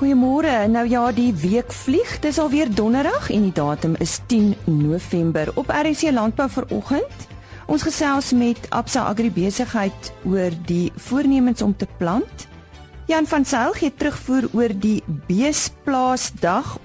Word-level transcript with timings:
Goeiemôre. 0.00 0.64
Nou 0.72 0.88
ja, 0.88 1.12
die 1.12 1.34
week 1.36 1.72
vlieg. 1.76 2.08
Dis 2.24 2.38
alweer 2.40 2.70
donderdag 2.72 3.26
en 3.30 3.42
die 3.44 3.52
datum 3.52 3.98
is 4.00 4.14
10 4.26 4.54
November 4.64 5.50
op 5.60 5.68
RC 5.68 6.08
Landbou 6.16 6.46
vanoggend. 6.48 7.26
Ons 7.68 7.84
gesels 7.84 8.30
met 8.32 8.56
Absa 8.72 9.02
Agribesigheid 9.10 10.08
oor 10.24 10.56
die 10.64 10.88
voornemens 10.96 11.60
om 11.62 11.76
te 11.76 11.84
plant. 11.98 12.46
Jan 13.12 13.28
van 13.28 13.44
Sail 13.44 13.76
gee 13.76 13.92
terugvoer 13.92 14.48
oor 14.56 14.72
die 14.72 15.02
Beesplaasdag. 15.28 16.78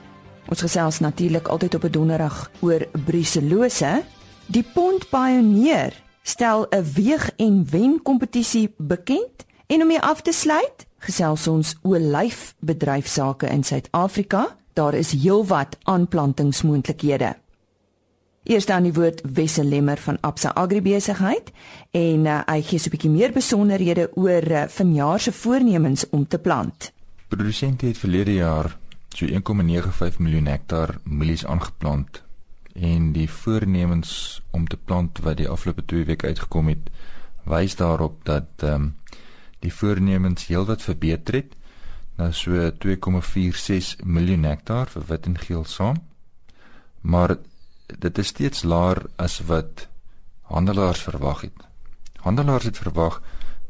Ons 0.51 0.65
gesels 0.67 0.99
natuurlik 0.99 1.47
altyd 1.47 1.75
op 1.75 1.87
'n 1.87 1.95
donderdag 1.95 2.51
oor 2.59 2.83
bruselose. 3.05 4.03
Die 4.45 4.65
Pond 4.73 5.09
Pioneer 5.09 5.93
stel 6.21 6.67
'n 6.69 6.83
weeg 6.93 7.31
en 7.37 7.63
wen 7.69 8.01
kompetisie 8.03 8.73
bekend 8.77 9.45
en 9.67 9.81
om 9.81 9.87
mee 9.87 10.01
af 10.01 10.21
te 10.21 10.31
sluit, 10.31 10.85
gesels 10.99 11.47
ons 11.47 11.75
olyfbedryfsake 11.81 13.47
in 13.47 13.63
Suid-Afrika. 13.63 14.55
Daar 14.73 14.93
is 14.93 15.11
heelwat 15.11 15.77
aanplantingsmoontlikhede. 15.83 17.35
Eers 18.45 18.65
dan 18.69 18.85
die 18.85 18.93
woord 18.93 19.21
Wessel 19.33 19.65
Lemmer 19.65 19.97
van 19.97 20.19
Absa 20.21 20.51
Agribesigheid 20.53 21.49
en 21.97 22.27
uh, 22.29 22.41
hy 22.45 22.61
gee 22.61 22.79
so 22.79 22.89
'n 22.89 22.93
bietjie 22.93 23.09
meer 23.09 23.31
besonderhede 23.33 24.09
oor 24.13 24.45
uh, 24.51 24.67
vanjaar 24.69 25.19
se 25.19 25.31
voornemens 25.31 26.09
om 26.09 26.27
te 26.27 26.37
plant. 26.37 26.91
Produsente 27.27 27.85
het 27.85 27.97
verlede 27.97 28.33
jaar 28.33 28.77
so 29.09 29.25
1,95 29.25 30.19
miljoen 30.19 30.45
hektaar 30.45 30.97
mielies 31.03 31.45
aangeplant 31.45 32.21
en 32.73 33.11
die 33.15 33.29
voornemens 33.29 34.41
om 34.51 34.67
te 34.67 34.77
plant 34.77 35.19
wat 35.23 35.37
die 35.37 35.49
afgelope 35.49 35.85
2 35.85 36.05
weke 36.05 36.27
uitgekom 36.27 36.67
het 36.67 36.89
wys 37.43 37.75
daarop 37.75 38.19
dat 38.25 38.49
ehm 38.61 38.73
um, 38.73 38.95
die 39.65 39.73
voornemens 39.73 40.47
heelwat 40.49 40.83
verbeter 40.85 41.41
het 41.41 41.55
na 42.15 42.29
so 42.31 42.69
2,46 42.85 44.05
miljoen 44.05 44.45
hektaar 44.47 44.91
vir 44.93 45.07
wit 45.09 45.25
en 45.27 45.37
geel 45.41 45.65
saam. 45.67 45.97
Maar 47.01 47.35
dit 47.87 48.17
is 48.21 48.31
steeds 48.31 48.63
laer 48.63 49.03
as 49.21 49.41
wat 49.49 49.87
handelaars 50.53 51.03
verwag 51.05 51.41
het. 51.47 51.65
Handelaars 52.23 52.69
het 52.71 52.77
verwag 52.77 53.21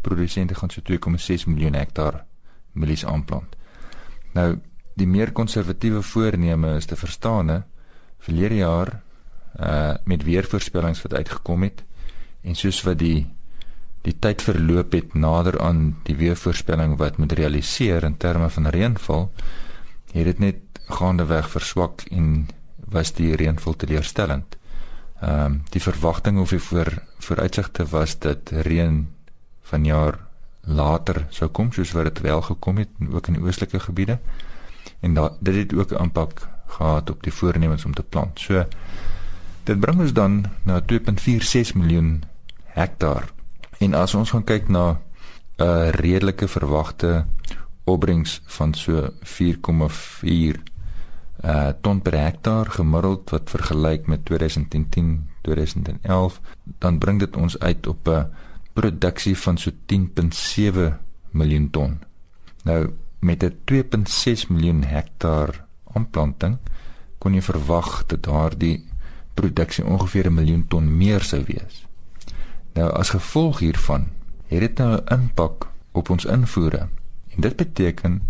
produsente 0.05 0.55
gaan 0.55 0.69
so 0.69 0.81
2,6 0.85 1.47
miljoen 1.49 1.73
hektaar 1.73 2.23
mielies 2.71 3.05
aanplant. 3.05 3.55
Nou 4.33 4.59
die 4.95 5.07
meer 5.07 5.31
konservatiewe 5.35 6.01
voorneme 6.01 6.75
is 6.75 6.85
te 6.85 6.95
verstaan 6.95 7.65
verlede 8.19 8.61
jaar 8.61 9.01
uh 9.59 9.95
met 10.03 10.23
weervoorspellings 10.23 11.01
wat 11.01 11.13
uitgekom 11.13 11.63
het 11.63 11.83
en 12.43 12.55
soos 12.55 12.81
wat 12.83 12.99
die 12.99 13.34
die 14.05 14.13
tyd 14.21 14.43
verloop 14.45 14.93
het 14.93 15.13
nader 15.17 15.57
aan 15.61 15.95
die 16.05 16.15
weervoorspelling 16.15 16.97
wat 17.01 17.17
moet 17.17 17.33
realiseer 17.37 18.03
in 18.05 18.17
terme 18.21 18.49
van 18.49 18.69
reënval 18.69 19.31
het 20.13 20.29
dit 20.29 20.39
net 20.39 20.61
gaandeweg 20.85 21.49
verswak 21.49 22.05
en 22.11 22.47
was 22.93 23.11
die 23.17 23.33
reënval 23.35 23.75
teleurstellend. 23.75 24.57
Ehm 25.21 25.45
um, 25.45 25.61
die 25.73 25.81
verwagting 25.81 26.39
of 26.39 26.53
die 26.53 26.59
voor 26.59 26.91
vooruitsigte 27.19 27.85
was 27.89 28.19
dat 28.19 28.49
reën 28.49 29.07
vanjaar 29.61 30.19
later 30.61 31.25
sou 31.29 31.49
kom 31.49 31.71
soos 31.71 31.91
wat 31.91 32.03
dit 32.03 32.21
wel 32.21 32.41
gekom 32.41 32.77
het 32.77 32.89
ook 33.11 33.27
in 33.27 33.33
die 33.33 33.43
oostelike 33.43 33.79
gebiede. 33.79 34.19
En 34.99 35.13
da, 35.13 35.31
dit 35.39 35.55
het 35.55 35.73
ook 35.73 35.91
'n 35.91 36.03
impak 36.03 36.47
gehad 36.67 37.09
op 37.09 37.23
die 37.23 37.33
voornemens 37.33 37.85
om 37.85 37.93
te 37.93 38.03
plant. 38.03 38.39
So 38.39 38.65
dit 39.63 39.79
bring 39.79 39.99
ons 39.99 40.13
dan 40.13 40.45
na 40.63 40.81
2.46 40.81 41.75
miljoen 41.75 42.23
hektaar. 42.63 43.34
En 43.79 43.93
as 43.93 44.13
ons 44.13 44.29
gaan 44.29 44.43
kyk 44.43 44.67
na 44.69 44.85
'n 44.91 44.97
uh, 45.63 45.89
redelike 45.89 46.47
verwagte 46.47 47.25
opbrengs 47.83 48.41
van 48.45 48.73
so 48.73 49.09
4,4 49.23 50.61
uh 51.45 51.69
ton 51.81 52.01
per 52.01 52.15
hektaar 52.17 52.65
gemiddeld 52.71 53.29
wat 53.29 53.49
vergelyk 53.49 54.07
met 54.07 54.25
2010 54.25 55.27
2011 55.41 56.41
dan 56.79 56.97
bring 56.97 57.19
dit 57.19 57.35
ons 57.35 57.59
uit 57.59 57.87
op 57.87 58.07
'n 58.07 58.25
produksie 58.73 59.37
van 59.37 59.57
so 59.57 59.71
10.7 59.85 60.97
miljoen 61.31 61.69
ton. 61.69 61.99
Nou 62.63 62.93
met 63.19 63.43
'n 63.43 63.57
2.6 63.63 64.47
miljoen 64.47 64.83
hektaar 64.83 65.65
aanplanting 65.93 66.57
kon 67.17 67.33
jy 67.33 67.41
verwag 67.41 68.05
dat 68.05 68.23
daardie 68.23 68.85
produksie 69.33 69.85
ongeveer 69.85 70.25
'n 70.27 70.33
miljoen 70.33 70.67
ton 70.67 70.97
meer 70.97 71.21
sou 71.21 71.43
wees. 71.43 71.84
Nou 72.75 72.89
as 72.91 73.13
gevolg 73.15 73.59
hiervan 73.63 74.09
het 74.51 74.59
dit 74.59 74.77
nou 74.77 74.95
'n 74.95 75.13
impak 75.13 75.67
op 75.91 76.09
ons 76.09 76.25
invoere. 76.25 76.87
En 77.35 77.41
dit 77.41 77.55
beteken 77.55 78.21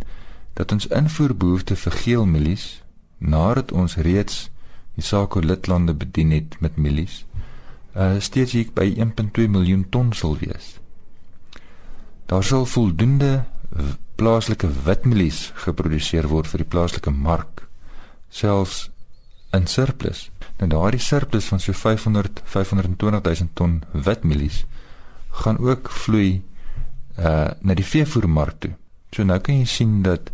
dat 0.53 0.71
ons 0.71 0.87
invoerbehoefte 0.87 1.75
vir 1.75 1.91
geelmielies 1.91 2.83
nadat 3.17 3.71
ons 3.71 3.95
reeds 3.95 4.49
die 4.93 5.03
SACO 5.03 5.39
lidlande 5.39 5.93
bedien 5.93 6.31
het 6.31 6.55
met 6.59 6.75
mielies, 6.75 7.25
uh 7.95 8.19
steeds 8.19 8.51
hier 8.51 8.69
by 8.73 8.93
1.2 8.97 9.47
miljoen 9.49 9.89
ton 9.89 10.13
sal 10.13 10.37
wees. 10.37 10.79
Daar 12.25 12.43
sal 12.43 12.65
voldoende 12.65 13.43
plaaslike 14.15 14.67
witmielies 14.83 15.51
geproduseer 15.65 16.27
word 16.27 16.47
vir 16.47 16.63
die 16.63 16.69
plaaslike 16.69 17.11
mark, 17.11 17.67
selfs 18.29 18.89
in 19.51 19.67
surplus. 19.67 20.29
Nou 20.59 20.69
daardie 20.71 21.01
surplus 21.03 21.49
van 21.51 21.59
so 21.59 21.73
500 21.73 22.41
520 22.43 23.21
000 23.21 23.53
ton 23.53 23.83
witmielies 23.91 24.65
gaan 25.43 25.57
ook 25.59 25.91
vloei 25.91 26.41
uh 27.19 27.51
na 27.59 27.73
die 27.73 27.85
veevoermark 27.85 28.59
toe. 28.59 28.73
So 29.11 29.23
nou 29.23 29.39
kan 29.39 29.59
jy 29.59 29.65
sien 29.65 30.01
dat 30.03 30.31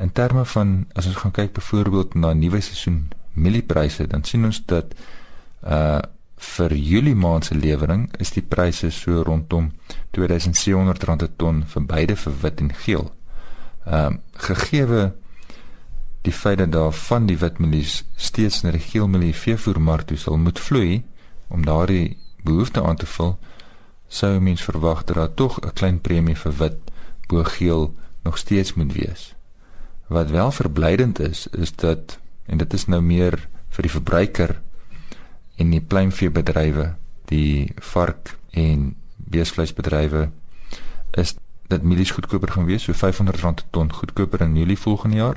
In 0.00 0.12
terme 0.12 0.44
van 0.44 0.86
as 0.92 1.06
ons 1.06 1.16
gaan 1.16 1.32
kyk 1.36 1.52
byvoorbeeld 1.52 2.14
na 2.14 2.32
nuwe 2.32 2.60
seisoen 2.64 3.10
mieliepryse, 3.32 4.06
dan 4.08 4.24
sien 4.24 4.44
ons 4.48 4.62
dat 4.72 4.96
uh 5.64 6.00
vir 6.40 6.72
Julie 6.72 7.14
maand 7.14 7.44
se 7.44 7.54
lewering 7.54 8.06
is 8.16 8.30
die 8.32 8.42
pryse 8.42 8.88
so 8.96 9.20
rondom 9.28 9.66
R2700 10.16 11.02
per 11.04 11.28
ton 11.36 11.58
vir 11.68 11.82
beide 11.90 12.14
vir 12.16 12.38
wit 12.42 12.62
en 12.64 12.70
geel. 12.84 13.10
Ehm 13.84 14.16
uh, 14.16 14.16
gegeewe 14.46 15.02
die 16.22 16.32
feit 16.32 16.58
dat 16.58 16.72
daar 16.72 16.92
van 16.92 17.26
die 17.26 17.38
wit 17.38 17.58
mielies 17.58 18.04
steeds 18.16 18.62
na 18.62 18.70
die 18.70 18.82
geel 18.84 19.08
mielie 19.08 19.34
veevoermark 19.34 20.08
toe 20.10 20.18
sal 20.20 20.36
moet 20.36 20.60
vloei 20.60 21.02
om 21.48 21.64
daardie 21.64 22.16
behoefte 22.44 22.82
aan 22.82 22.96
te 22.96 23.06
vul, 23.06 23.38
sou 24.08 24.40
mens 24.40 24.62
verwag 24.62 25.04
dat 25.04 25.16
daar 25.16 25.34
tog 25.34 25.60
'n 25.60 25.72
klein 25.72 26.00
premie 26.00 26.36
vir 26.36 26.56
wit 26.56 26.78
bo 27.28 27.44
geel 27.44 27.94
nog 28.22 28.38
steeds 28.38 28.74
moet 28.74 28.92
wees. 28.92 29.34
Wat 30.06 30.30
wel 30.30 30.50
verblydend 30.50 31.18
is, 31.18 31.46
is 31.46 31.72
dat 31.72 32.18
en 32.46 32.58
dit 32.58 32.72
is 32.72 32.86
nou 32.86 33.00
meer 33.00 33.48
vir 33.68 33.82
die 33.82 33.90
verbruiker 33.90 34.60
en 35.56 35.70
die 35.70 35.80
pluimveebedrywe, 35.80 36.94
die 37.24 37.72
vark 37.76 38.36
en 38.50 38.96
beesvleisbedrywe 39.16 40.30
is 41.10 41.34
dat 41.70 41.82
mielies 41.82 42.10
goedkoper 42.10 42.50
gaan 42.50 42.66
wees, 42.66 42.82
so 42.82 42.92
R500 42.92 43.40
per 43.40 43.54
ton 43.70 43.92
goedkoper 43.92 44.40
in 44.40 44.56
Julie 44.56 44.78
volgende 44.78 45.16
jaar. 45.16 45.36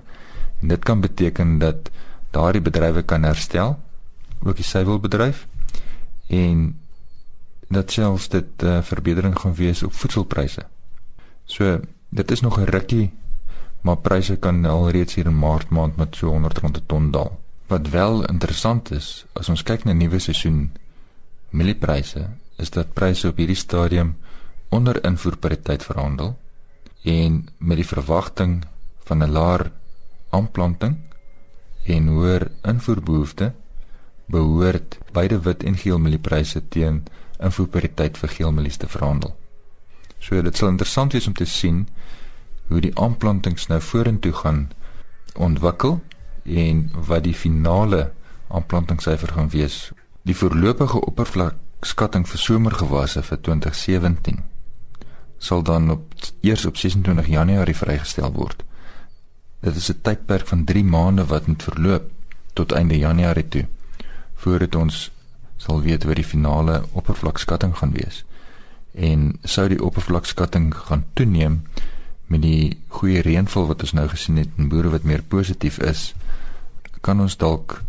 En 0.63 0.71
dit 0.71 0.83
kan 0.87 1.01
beteken 1.03 1.57
dat 1.59 1.91
daardie 2.31 2.61
bedrywe 2.63 3.03
kan 3.03 3.23
herstel, 3.27 3.75
ook 4.43 4.55
die 4.55 4.65
suiwelbedryf 4.65 5.47
en 6.27 6.79
dat 7.67 7.91
selfs 7.91 8.29
dit 8.31 8.61
'n 8.61 8.65
uh, 8.65 8.81
verbetering 8.81 9.35
gaan 9.39 9.55
wees 9.55 9.83
op 9.83 9.93
voedselpryse. 9.93 10.65
So 11.45 11.79
dit 12.09 12.31
is 12.31 12.41
nog 12.41 12.59
'n 12.59 12.71
rukkie 12.71 13.11
maar 13.83 13.97
pryse 13.97 14.37
kan 14.39 14.65
alreeds 14.65 15.15
hier 15.15 15.25
in 15.25 15.39
Maart 15.39 15.69
maand 15.69 15.95
met 15.95 16.15
so 16.15 16.27
100 16.31 16.57
rand 16.57 16.73
per 16.73 16.85
ton 16.85 17.11
daal. 17.11 17.39
Wat 17.67 17.89
wel 17.89 18.25
interessant 18.25 18.91
is, 18.91 19.25
as 19.33 19.49
ons 19.49 19.63
kyk 19.63 19.83
na 19.83 19.93
nuwe 19.93 20.19
seisoen 20.19 20.71
mieliepryse, 21.49 22.27
is 22.57 22.71
dat 22.71 22.93
pryse 22.93 23.27
op 23.27 23.37
hierdie 23.37 23.59
stadium 23.59 24.15
onder 24.69 25.03
invoerpariteit 25.03 25.83
verhandel 25.83 26.37
en 27.03 27.47
met 27.57 27.81
die 27.81 27.87
verwagting 27.87 28.63
van 29.03 29.23
'n 29.23 29.31
laer 29.31 29.71
aanplanting 30.33 30.97
en 31.95 32.07
hoër 32.07 32.47
invoerbehoefte 32.73 33.51
behoort 34.33 34.97
beide 35.15 35.39
wit 35.45 35.63
en 35.63 35.77
geel 35.77 35.99
mieliepryse 35.99 36.61
teen 36.75 37.03
invoerpariteit 37.43 38.17
vir 38.17 38.35
geel 38.37 38.53
mielies 38.55 38.79
te 38.79 38.87
verhandel. 38.87 39.35
So 40.19 40.41
dit 40.41 40.57
sal 40.57 40.71
interessant 40.73 41.13
wees 41.13 41.27
om 41.27 41.35
te 41.35 41.47
sien 41.49 41.87
hoe 42.71 42.79
die 42.81 42.93
aanplantings 42.99 43.67
nou 43.67 43.81
vorentoe 43.83 44.31
gaan 44.39 44.69
ontwikkel 45.35 45.99
en 46.43 46.87
wat 47.09 47.25
die 47.27 47.35
finale 47.35 48.11
aanplantingssyfer 48.47 49.35
gaan 49.35 49.51
wees. 49.51 49.91
Die 50.23 50.35
voorlopige 50.35 51.01
oppervlakskatting 51.03 52.27
vir 52.29 52.39
somergewasse 52.39 53.23
vir 53.27 53.41
2017 53.49 54.43
sal 55.43 55.63
dan 55.67 55.89
op 55.91 56.13
eers 56.41 56.63
op 56.65 56.77
26 56.79 57.27
Januarie 57.27 57.75
vrygestel 57.75 58.31
word. 58.31 58.63
Dit 59.63 59.75
is 59.75 59.89
'n 59.91 60.01
tydperk 60.01 60.47
van 60.47 60.63
3 60.63 60.83
maande 60.83 61.25
wat 61.25 61.47
moet 61.47 61.63
verloop 61.63 62.09
tot 62.53 62.71
einde 62.71 62.97
Januarie 62.97 63.47
toe 63.47 63.65
voordat 64.35 64.75
ons 64.75 65.11
sal 65.57 65.81
weet 65.81 66.03
wat 66.03 66.15
die 66.19 66.27
finale 66.27 66.83
oppervlakskatting 66.91 67.77
gaan 67.77 67.91
wees. 67.91 68.25
En 68.91 69.39
sou 69.43 69.67
die 69.71 69.83
oppervlakskatting 69.83 70.75
gaan 70.75 71.05
toeneem, 71.13 71.61
met 72.27 72.41
die 72.41 72.77
goeie 72.87 73.21
reënval 73.21 73.67
wat 73.67 73.81
ons 73.81 73.95
nou 73.95 74.07
gesien 74.11 74.37
het 74.41 74.49
en 74.57 74.67
boere 74.67 74.89
wat 74.89 75.07
meer 75.07 75.23
positief 75.23 75.79
is, 75.79 76.13
kan 77.01 77.21
ons 77.21 77.37
dalk 77.37 77.81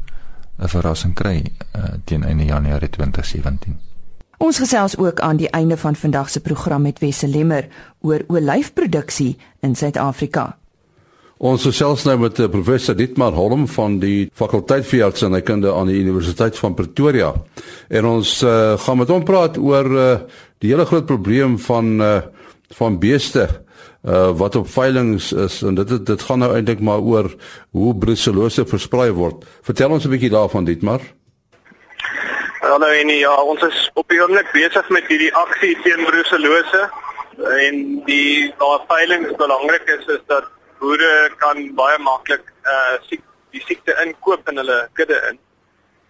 'n 0.59 0.69
verrassing 0.69 1.15
kry 1.15 1.43
uh, 1.77 1.85
teen 2.05 2.25
einde 2.25 2.45
Januarie 2.45 2.91
2017. 2.91 3.79
Ons 4.39 4.59
gesels 4.59 4.97
ook 4.97 5.21
aan 5.21 5.37
die 5.37 5.51
einde 5.51 5.77
van 5.77 5.97
vandag 5.97 6.31
se 6.31 6.41
program 6.41 6.83
met 6.83 6.99
Wesse 6.99 7.29
Lemmer 7.29 7.69
oor 8.01 8.25
olyfproduksie 8.27 9.37
in 9.61 9.75
Suid-Afrika. 9.75 10.59
Ons 11.43 11.65
gesels 11.67 12.05
nou 12.07 12.15
met 12.23 12.39
eh, 12.39 12.47
professor 12.47 12.95
Dietmar 12.95 13.35
Holm 13.35 13.67
van 13.75 13.99
die 13.99 14.31
fakulteit 14.39 14.87
vir 14.87 15.09
artsenykunde 15.09 15.73
aan 15.75 15.91
die 15.91 15.99
Universiteit 15.99 16.55
van 16.59 16.77
Pretoria. 16.79 17.33
En 17.91 18.07
ons 18.07 18.37
uh, 18.47 18.79
gaan 18.79 19.01
met 19.01 19.11
hom 19.11 19.25
praat 19.27 19.59
oor 19.59 19.91
uh, 19.91 20.07
die 20.63 20.71
hele 20.71 20.87
groot 20.87 21.07
probleem 21.07 21.59
van 21.59 21.99
uh, 22.01 22.21
van 22.75 22.99
beeste 22.99 23.49
uh, 23.49 24.31
wat 24.39 24.57
op 24.57 24.71
veilinge 24.71 25.19
is 25.45 25.61
en 25.63 25.75
dit 25.75 26.07
dit 26.07 26.23
gaan 26.23 26.39
nou 26.43 26.55
eintlik 26.55 26.81
maar 26.81 27.03
oor 27.03 27.29
hoe 27.75 27.93
brucellose 27.99 28.65
versprei 28.67 29.11
word. 29.11 29.45
Vertel 29.67 29.91
ons 29.91 30.07
'n 30.07 30.15
bietjie 30.15 30.31
daarvan 30.31 30.65
Dietmar. 30.65 31.03
Hallo 32.63 32.87
en 32.87 33.09
ja, 33.09 33.35
ons 33.43 33.63
is 33.63 33.91
op 33.95 34.09
die 34.09 34.23
oomblik 34.23 34.51
besig 34.53 34.89
met 34.89 35.07
hierdie 35.11 35.35
aksie 35.35 35.77
teen 35.83 36.07
brucellose 36.07 36.91
en 37.59 38.03
die 38.07 38.55
waar 38.59 38.87
veilinge 38.89 39.35
belangrik 39.37 39.83
is 39.99 40.07
is 40.07 40.23
dat 40.27 40.47
boere 40.85 41.13
kan 41.43 41.63
baie 41.79 41.99
maklik 42.09 42.51
uh 42.75 42.97
siek, 43.09 43.23
die 43.57 43.63
siekte 43.65 43.97
inkoop 44.05 44.49
in 44.53 44.61
hulle 44.63 44.81
kudde 44.99 45.21
in 45.31 45.41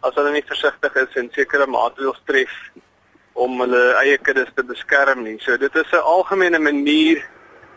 as 0.06 0.17
hulle 0.19 0.32
nie 0.35 0.47
versigtig 0.49 0.97
is 1.05 1.21
en 1.21 1.31
sekere 1.37 1.67
maatreëls 1.76 2.21
tref 2.31 2.56
om 3.44 3.61
hulle 3.62 3.85
eie 4.03 4.19
kuddes 4.26 4.50
te 4.56 4.65
beskerm 4.67 5.25
nie. 5.26 5.38
So 5.44 5.56
dit 5.56 5.76
is 5.82 5.93
'n 5.93 6.09
algemene 6.17 6.59
manier 6.59 7.23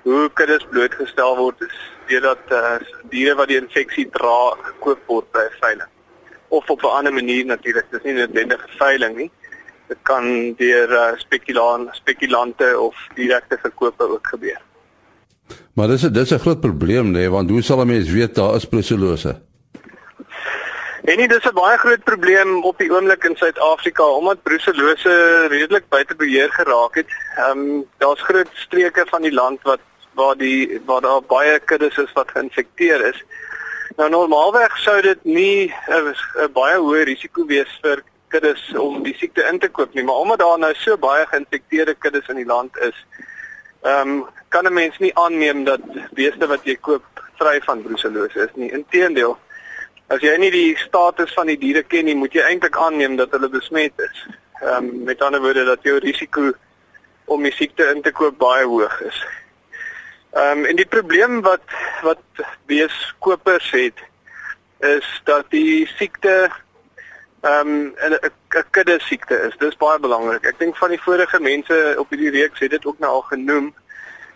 hoe 0.08 0.30
kuddes 0.40 0.66
blootgestel 0.72 1.38
word 1.38 1.62
is 1.66 1.78
deurdat 2.08 2.52
uh, 2.56 2.78
diere 3.12 3.36
wat 3.40 3.50
die 3.52 3.60
infeksie 3.60 4.06
dra 4.14 4.54
gekoop 4.68 5.02
word 5.12 5.28
by 5.36 5.44
veiling 5.62 5.90
of 6.58 6.70
op 6.70 6.84
'n 6.84 6.96
ander 7.00 7.14
manier 7.14 7.46
natuurlik 7.46 7.92
dis 7.92 8.06
nie 8.08 8.14
noodwendig 8.20 8.64
veiling 8.80 9.18
nie 9.18 9.32
dit 9.90 10.00
kan 10.10 10.24
deur 10.62 10.94
uh, 11.02 11.12
spekulant 11.24 11.92
spekulante 12.00 12.70
of 12.80 12.96
direkte 13.20 13.60
verkope 13.66 14.08
ook 14.16 14.28
gebeur 14.36 14.62
maar 15.78 15.88
dis 15.94 16.04
'n 16.04 16.14
dis 16.14 16.34
'n 16.34 16.44
groot 16.46 16.62
probleem 16.62 17.14
nê 17.14 17.30
want 17.30 17.50
hoe 17.50 17.62
sal 17.62 17.82
'n 17.82 17.88
mens 17.88 18.10
weet 18.10 18.36
daar 18.36 18.56
is 18.56 18.66
brucellose 18.66 19.42
En 21.08 21.18
dit 21.18 21.32
is 21.32 21.46
'n 21.50 21.54
baie 21.54 21.78
groot 21.78 22.04
probleem 22.04 22.64
op 22.64 22.78
die 22.78 22.92
oomblik 22.92 23.24
in 23.24 23.36
Suid-Afrika 23.36 24.04
omdat 24.04 24.44
brucellose 24.44 25.46
redelik 25.48 25.86
buite 25.90 26.16
beheer 26.16 26.52
geraak 26.52 26.96
het. 26.96 27.08
Ehm 27.38 27.60
um, 27.60 27.86
daar's 27.98 28.22
groot 28.22 28.50
streke 28.54 29.06
van 29.10 29.22
die 29.22 29.34
land 29.34 29.60
wat 29.62 29.80
waar 30.14 30.38
die 30.38 30.82
waar 30.86 31.02
daar 31.02 31.22
baie 31.22 31.60
kuddes 31.60 31.98
is 31.98 32.12
wat 32.14 32.32
geïnfekteer 32.32 33.06
is. 33.06 33.24
Nou 33.96 34.10
normaalweg 34.10 34.78
sou 34.78 35.02
dit 35.02 35.24
nie 35.24 35.74
'n 35.88 36.52
baie 36.54 36.78
hoë 36.78 37.04
risiko 37.04 37.46
wees 37.46 37.80
vir 37.82 38.04
kuddes 38.28 38.74
om 38.76 39.04
die 39.04 39.16
siekte 39.18 39.48
in 39.52 39.60
te 39.60 39.70
koop 39.70 39.94
nie, 39.94 40.04
maar 40.04 40.16
omdat 40.16 40.40
daar 40.40 40.60
nou 40.60 40.74
so 40.76 40.98
baie 40.98 41.26
geïnfekteerde 41.26 41.96
kuddes 41.96 42.28
in 42.28 42.36
die 42.36 42.46
land 42.46 42.78
is, 42.78 43.06
ehm 43.88 44.10
um, 44.10 44.26
kan 44.50 44.66
'n 44.66 44.74
mens 44.74 44.98
nie 44.98 45.16
aanneem 45.16 45.64
dat 45.64 45.82
beeste 46.12 46.48
wat 46.48 46.64
jy 46.64 46.76
koop 46.76 47.04
vry 47.40 47.60
van 47.62 47.82
brucellose 47.82 48.40
is 48.40 48.54
nie. 48.56 48.72
Inteendeel, 48.72 49.38
as 50.08 50.22
jy 50.22 50.38
nie 50.38 50.52
die 50.52 50.78
status 50.78 51.34
van 51.34 51.48
die 51.48 51.58
diere 51.58 51.84
ken 51.84 52.06
nie, 52.06 52.16
moet 52.16 52.34
jy 52.34 52.42
eintlik 52.42 52.78
aanneem 52.78 53.16
dat 53.16 53.32
hulle 53.32 53.50
besmet 53.50 53.94
is. 54.10 54.28
Ehm 54.62 54.78
um, 54.78 55.04
met 55.04 55.22
ander 55.22 55.42
woorde 55.42 55.66
dat 55.66 55.84
jou 55.84 55.98
risiko 55.98 56.52
om 57.26 57.44
die 57.44 57.52
siekte 57.52 57.92
in 57.96 58.02
te 58.02 58.12
koop 58.12 58.38
baie 58.38 58.66
hoog 58.66 59.02
is. 59.02 59.26
Ehm 60.32 60.60
um, 60.60 60.66
en 60.66 60.76
die 60.76 60.90
probleem 60.98 61.42
wat 61.42 61.76
wat 62.02 62.46
beeskopers 62.66 63.72
het 63.72 64.04
is 64.80 65.22
dat 65.24 65.46
die 65.50 65.88
siekte 65.98 66.50
ehm 67.42 67.68
um, 67.68 67.94
'n 68.10 68.14
'n 68.14 68.64
kudde 68.72 69.00
siekte 69.00 69.36
is. 69.48 69.58
Dis 69.58 69.78
baie 69.78 70.00
belangrik. 70.00 70.46
Ek 70.46 70.60
dink 70.60 70.78
van 70.78 70.90
die 70.90 71.02
vorige 71.02 71.40
mense 71.40 71.96
op 71.98 72.10
hierdie 72.10 72.32
reeks 72.32 72.60
het 72.60 72.72
dit 72.72 72.86
ook 72.86 73.00
nou 73.00 73.12
al 73.12 73.22
genoem 73.22 73.76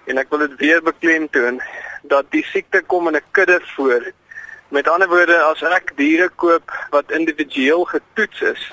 en 0.05 0.17
ek 0.17 0.29
wil 0.29 0.39
dit 0.39 0.55
weer 0.57 0.81
beklemtoon 0.83 1.61
dat 2.03 2.25
die 2.29 2.45
siekte 2.45 2.81
kom 2.81 3.07
in 3.07 3.15
'n 3.15 3.31
kudde 3.31 3.61
voor. 3.75 4.11
Met 4.67 4.87
ander 4.87 5.07
woorde, 5.07 5.41
as 5.41 5.61
ek 5.61 5.97
diere 5.97 6.29
koop 6.29 6.71
wat 6.89 7.11
individueel 7.11 7.83
getoets 7.85 8.41
is, 8.41 8.71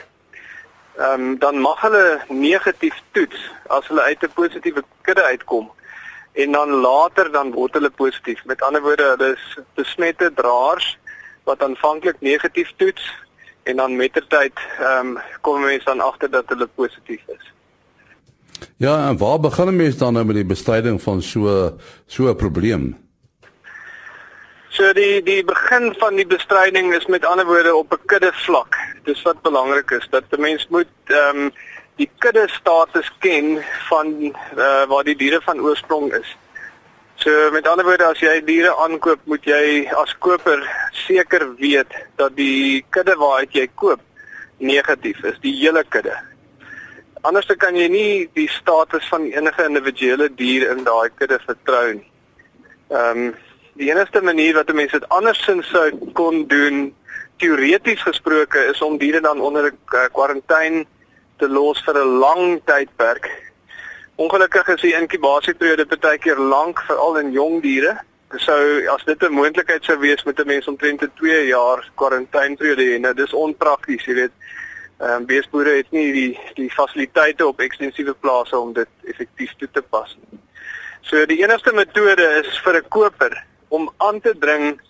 ehm 0.96 1.20
um, 1.20 1.38
dan 1.38 1.58
mag 1.58 1.80
hulle 1.80 2.20
negatief 2.28 2.94
toets 3.12 3.50
as 3.66 3.88
hulle 3.88 4.02
uit 4.02 4.22
'n 4.22 4.32
positiewe 4.34 4.84
kudde 5.02 5.22
uitkom 5.22 5.72
en 6.32 6.52
dan 6.52 6.70
later 6.70 7.32
dan 7.32 7.52
word 7.52 7.72
hulle 7.72 7.90
positief. 7.90 8.44
Met 8.44 8.62
ander 8.62 8.82
woorde, 8.82 9.02
hulle 9.02 9.32
is 9.32 9.58
besmette 9.75 10.32
draers 10.34 10.98
wat 11.44 11.62
aanvanklik 11.62 12.20
negatief 12.20 12.72
toets 12.76 13.14
en 13.69 13.76
dan 13.76 13.97
mettertyd 13.97 14.53
ehm 14.79 15.17
um, 15.17 15.19
kom 15.41 15.61
mense 15.61 15.85
dan 15.85 16.00
agter 16.00 16.31
dat 16.31 16.49
hulle 16.49 16.69
positief 16.75 17.23
is. 17.26 17.53
Ja, 18.76 19.09
en 19.09 19.19
waar 19.19 19.41
begin 19.41 19.76
mense 19.76 19.99
dan 19.99 20.12
nou 20.12 20.25
met 20.25 20.37
die 20.37 20.49
bestryding 20.55 21.03
van 21.03 21.23
so 21.23 21.76
so 22.06 22.29
'n 22.29 22.37
probleem? 22.37 22.97
So 24.69 24.93
die 24.93 25.23
die 25.23 25.44
begin 25.44 25.94
van 25.99 26.17
die 26.17 26.26
bestryding 26.26 26.94
is 26.94 27.06
met 27.06 27.25
ander 27.25 27.47
woorde 27.47 27.75
op 27.75 27.93
'n 27.93 28.06
kudde 28.06 28.32
vlak. 28.32 28.76
Dis 29.05 29.23
wat 29.23 29.43
belangrik 29.43 29.91
is 29.91 30.06
dat 30.11 30.25
'n 30.31 30.41
mens 30.41 30.67
moet 30.69 30.94
ehm 31.05 31.37
um, 31.37 31.53
die 31.97 32.11
kudde 32.19 32.49
status 32.49 33.12
ken 33.19 33.64
van 33.88 34.06
uh, 34.23 34.85
waar 34.88 35.05
die 35.05 35.17
diere 35.17 35.41
van 35.44 35.61
oorsprong 35.61 36.12
is. 36.14 36.37
So 37.19 37.50
met 37.50 37.67
ander 37.67 37.85
woorde 37.85 38.06
as 38.06 38.20
jy 38.23 38.37
diere 38.47 38.70
aankoop, 38.79 39.25
moet 39.26 39.47
jy 39.47 39.88
as 39.99 40.12
koper 40.23 40.61
seker 40.94 41.49
weet 41.59 41.91
dat 42.20 42.37
die 42.38 42.85
kudde 42.94 43.17
waaruit 43.19 43.56
jy 43.59 43.67
koop 43.75 44.05
negatief 44.62 45.25
is, 45.26 45.41
die 45.43 45.55
hele 45.59 45.82
kudde. 45.91 46.15
Anders 47.26 47.50
kan 47.59 47.75
jy 47.75 47.88
nie 47.91 48.12
die 48.38 48.47
status 48.55 49.09
van 49.11 49.26
enige 49.32 49.67
individuele 49.67 50.29
dier 50.38 50.69
in 50.70 50.85
daai 50.87 51.11
kudde 51.19 51.41
vertrou 51.47 51.99
nie. 51.99 52.06
Ehm 52.94 53.26
um, 53.26 53.35
die 53.79 53.93
enigste 53.93 54.19
manier 54.23 54.55
wat 54.55 54.71
'n 54.71 54.75
mens 54.75 54.93
dit 54.93 55.09
andersins 55.09 55.69
sou 55.71 55.91
kon 56.14 56.47
doen 56.47 56.94
teoreties 57.38 58.03
gesproke 58.03 58.59
is 58.71 58.81
om 58.82 58.99
diere 58.99 59.21
dan 59.21 59.41
onder 59.41 59.71
'n 59.71 60.11
kwarantyne 60.12 60.81
uh, 60.81 60.87
te 61.38 61.49
los 61.49 61.82
vir 61.87 61.94
'n 61.99 62.19
lang 62.19 62.61
tydperk. 62.64 63.26
Ongelukkig 64.19 64.67
is 64.73 64.81
die 64.82 64.97
inkubasieperiode 64.99 65.85
baie 66.02 66.19
keer 66.19 66.40
lank 66.42 66.81
veral 66.88 67.21
in 67.21 67.28
jong 67.31 67.61
diere. 67.62 67.92
Sou 68.42 68.62
as 68.90 69.04
dit 69.07 69.23
'n 69.23 69.33
moontlikheid 69.33 69.85
sou 69.85 69.97
wees 69.99 70.25
met 70.25 70.40
'n 70.40 70.47
mens 70.47 70.66
omtrent 70.66 71.02
'n 71.02 71.12
2 71.21 71.47
jaar 71.47 71.87
kwarantyneperiode 71.95 72.83
hê. 72.83 72.99
Nou 72.99 73.14
dis 73.14 73.33
onprakties, 73.33 74.04
jy 74.04 74.14
weet. 74.14 74.35
Ehm 75.00 75.12
um, 75.12 75.26
beesboere 75.26 75.76
het 75.76 75.90
nie 75.90 76.12
die 76.12 76.38
die 76.54 76.71
fasiliteite 76.71 77.47
op 77.47 77.61
ekstensiewe 77.61 78.14
plase 78.14 78.59
om 78.59 78.73
dit 78.73 78.88
effektief 79.04 79.54
toe 79.59 79.69
te 79.73 79.83
pas 79.83 80.16
nie. 80.19 80.40
So 81.02 81.26
die 81.26 81.42
enigste 81.45 81.73
metode 81.73 82.42
is 82.42 82.59
vir 82.64 82.75
'n 82.75 82.88
koper 82.88 83.45
om 83.69 83.90
aan 83.99 84.21
te 84.21 84.35
dring 84.38 84.81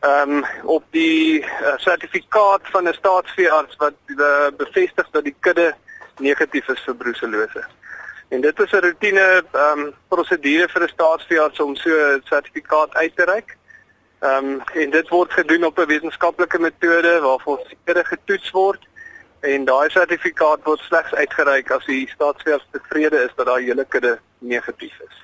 ehm 0.00 0.30
um, 0.30 0.44
op 0.64 0.84
die 0.90 1.44
uh, 1.44 1.76
sertifikaat 1.76 2.62
van 2.72 2.88
'n 2.88 2.94
staatsveearts 2.94 3.76
wat 3.76 3.94
uh, 4.06 4.48
bevestig 4.56 5.10
dat 5.10 5.24
die 5.24 5.36
kudde 5.40 5.74
negatief 6.18 6.68
is 6.68 6.80
vir 6.80 6.94
brucellose. 6.94 7.64
En 8.28 8.40
dit 8.40 8.60
is 8.60 8.72
'n 8.72 8.84
roetine 8.86 9.44
ehm 9.52 9.78
um, 9.78 9.92
prosedure 10.08 10.68
vir 10.68 10.82
'n 10.82 10.88
staatsveearts 10.88 11.60
om 11.60 11.76
so 11.76 11.90
'n 11.90 12.22
sertifikaat 12.24 12.94
uit 12.94 13.16
te 13.16 13.24
reik. 13.24 13.56
Ehm 14.18 14.44
um, 14.44 14.60
en 14.74 14.90
dit 14.90 15.08
word 15.08 15.32
gedoen 15.32 15.64
op 15.64 15.78
'n 15.78 15.86
wetenskaplike 15.86 16.58
metode 16.58 17.20
waarvoor 17.20 17.60
sekere 17.68 18.04
getoets 18.04 18.50
word 18.50 18.82
en 19.40 19.64
daai 19.64 19.90
sertifikaat 19.90 20.60
word 20.64 20.80
slegs 20.80 21.14
uitgereik 21.14 21.70
as 21.70 21.84
die 21.86 22.08
staatsveearts 22.08 22.66
tevrede 22.70 23.16
is 23.16 23.34
dat 23.36 23.46
daai 23.46 23.64
hele 23.64 23.84
kudde 23.84 24.18
negatief 24.38 25.00
is. 25.08 25.16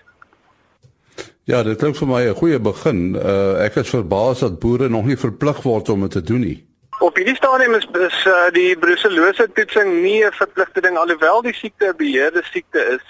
Ja, 1.45 1.63
dit 1.63 1.79
klink 1.79 1.97
vir 1.97 2.07
my 2.07 2.23
'n 2.29 2.35
goeie 2.35 2.59
begin. 2.59 3.15
Uh 3.17 3.65
ek 3.65 3.75
is 3.75 3.89
verbaas 3.89 4.39
dat 4.39 4.59
boere 4.59 4.89
nog 4.89 5.05
nie 5.05 5.17
verplig 5.17 5.63
word 5.63 5.89
om 5.89 6.01
dit 6.01 6.11
te 6.11 6.23
doen 6.23 6.41
nie. 6.41 6.70
Op 7.01 7.17
hierdie 7.17 7.37
stadium 7.37 7.75
is, 7.75 7.87
is 7.97 8.25
uh, 8.29 8.51
die 8.53 8.77
brucellose 8.79 9.47
toetsing 9.57 10.03
nie 10.03 10.25
'n 10.25 10.33
verpligte 10.33 10.81
ding 10.81 10.99
alhoewel 10.99 11.41
die 11.43 11.55
siekte 11.55 11.87
'n 11.87 11.97
beheerde 11.97 12.43
siekte 12.45 12.81
is. 12.97 13.07